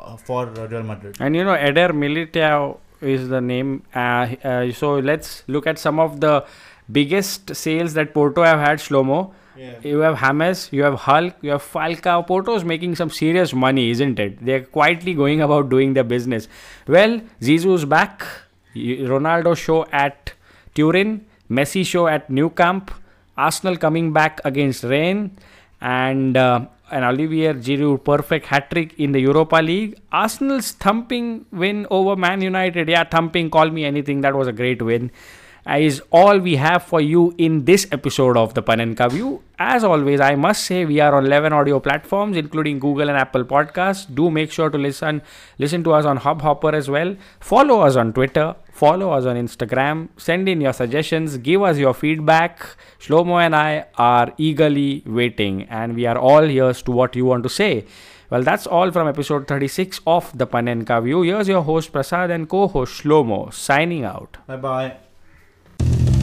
uh, 0.00 0.16
for 0.16 0.46
Real 0.46 0.82
Madrid. 0.82 1.16
And 1.20 1.36
you 1.36 1.44
know, 1.44 1.54
Eder 1.54 1.88
Militao 1.88 2.78
is 3.00 3.28
the 3.28 3.40
name. 3.40 3.82
Uh, 3.94 4.34
uh, 4.42 4.72
so 4.72 4.98
let's 4.98 5.42
look 5.46 5.66
at 5.66 5.78
some 5.78 5.98
of 6.00 6.20
the 6.20 6.44
biggest 6.90 7.54
sales 7.54 7.94
that 7.94 8.14
Porto 8.14 8.42
have 8.42 8.60
had. 8.60 8.78
Shlomoh. 8.78 9.32
Yeah. 9.56 9.74
You 9.82 9.98
have 10.00 10.18
James, 10.20 10.68
you 10.72 10.82
have 10.82 10.94
Hulk, 10.94 11.34
you 11.42 11.50
have 11.50 11.62
Falcao. 11.62 12.26
Porto's 12.26 12.64
making 12.64 12.96
some 12.96 13.10
serious 13.10 13.54
money, 13.54 13.90
isn't 13.90 14.18
it? 14.18 14.44
They're 14.44 14.64
quietly 14.64 15.14
going 15.14 15.40
about 15.40 15.70
doing 15.70 15.94
their 15.94 16.04
business. 16.04 16.48
Well, 16.86 17.20
Zizou's 17.40 17.84
back. 17.84 18.26
Ronaldo 18.74 19.56
show 19.56 19.86
at 19.92 20.32
Turin. 20.74 21.26
Messi 21.50 21.86
show 21.86 22.06
at 22.06 22.28
Nou 22.28 22.50
Camp. 22.50 22.90
Arsenal 23.36 23.76
coming 23.76 24.12
back 24.12 24.40
against 24.44 24.84
Rennes. 24.84 25.30
And 25.80 26.36
uh, 26.36 26.66
an 26.90 27.04
Olivier 27.04 27.54
Giroud 27.54 28.04
perfect 28.04 28.46
hat 28.46 28.70
trick 28.70 28.98
in 28.98 29.12
the 29.12 29.20
Europa 29.20 29.56
League. 29.56 29.98
Arsenal's 30.12 30.72
thumping 30.72 31.46
win 31.50 31.86
over 31.90 32.16
Man 32.16 32.40
United. 32.42 32.88
Yeah, 32.88 33.04
thumping, 33.04 33.50
call 33.50 33.70
me 33.70 33.84
anything. 33.84 34.20
That 34.20 34.34
was 34.34 34.48
a 34.48 34.52
great 34.52 34.82
win. 34.82 35.10
Is 35.68 36.00
all 36.12 36.38
we 36.38 36.56
have 36.56 36.84
for 36.84 37.00
you 37.00 37.34
in 37.38 37.64
this 37.64 37.88
episode 37.90 38.36
of 38.36 38.54
the 38.54 38.62
Panenka 38.62 39.10
View. 39.10 39.42
As 39.58 39.82
always, 39.82 40.20
I 40.20 40.36
must 40.36 40.64
say 40.64 40.84
we 40.84 41.00
are 41.00 41.14
on 41.14 41.26
11 41.26 41.52
audio 41.52 41.80
platforms, 41.80 42.36
including 42.36 42.78
Google 42.78 43.08
and 43.08 43.18
Apple 43.18 43.44
Podcasts. 43.44 44.06
Do 44.14 44.30
make 44.30 44.52
sure 44.52 44.70
to 44.70 44.78
listen 44.78 45.22
listen 45.58 45.82
to 45.84 45.92
us 45.92 46.04
on 46.04 46.18
Hubhopper 46.18 46.72
as 46.72 46.88
well. 46.88 47.16
Follow 47.40 47.80
us 47.80 47.96
on 47.96 48.12
Twitter. 48.12 48.54
Follow 48.72 49.10
us 49.10 49.24
on 49.24 49.36
Instagram. 49.36 50.08
Send 50.16 50.48
in 50.48 50.60
your 50.60 50.72
suggestions. 50.72 51.36
Give 51.38 51.62
us 51.62 51.78
your 51.78 51.94
feedback. 51.94 52.64
Shlomoh 53.00 53.44
and 53.44 53.56
I 53.56 53.86
are 53.96 54.32
eagerly 54.38 55.02
waiting, 55.04 55.64
and 55.64 55.96
we 55.96 56.06
are 56.06 56.16
all 56.16 56.44
ears 56.44 56.80
to 56.82 56.92
what 56.92 57.16
you 57.16 57.24
want 57.24 57.42
to 57.42 57.48
say. 57.48 57.86
Well, 58.30 58.42
that's 58.42 58.66
all 58.66 58.90
from 58.90 59.08
episode 59.08 59.48
36 59.48 60.00
of 60.06 60.36
the 60.36 60.46
Panenka 60.46 61.02
View. 61.02 61.22
Here's 61.22 61.48
your 61.48 61.62
host 61.62 61.92
Prasad 61.92 62.30
and 62.30 62.48
co 62.48 62.68
host 62.68 63.02
Shlomo 63.02 63.52
signing 63.52 64.04
out. 64.04 64.36
Bye 64.46 64.56
bye 64.56 65.05
you 65.80 66.15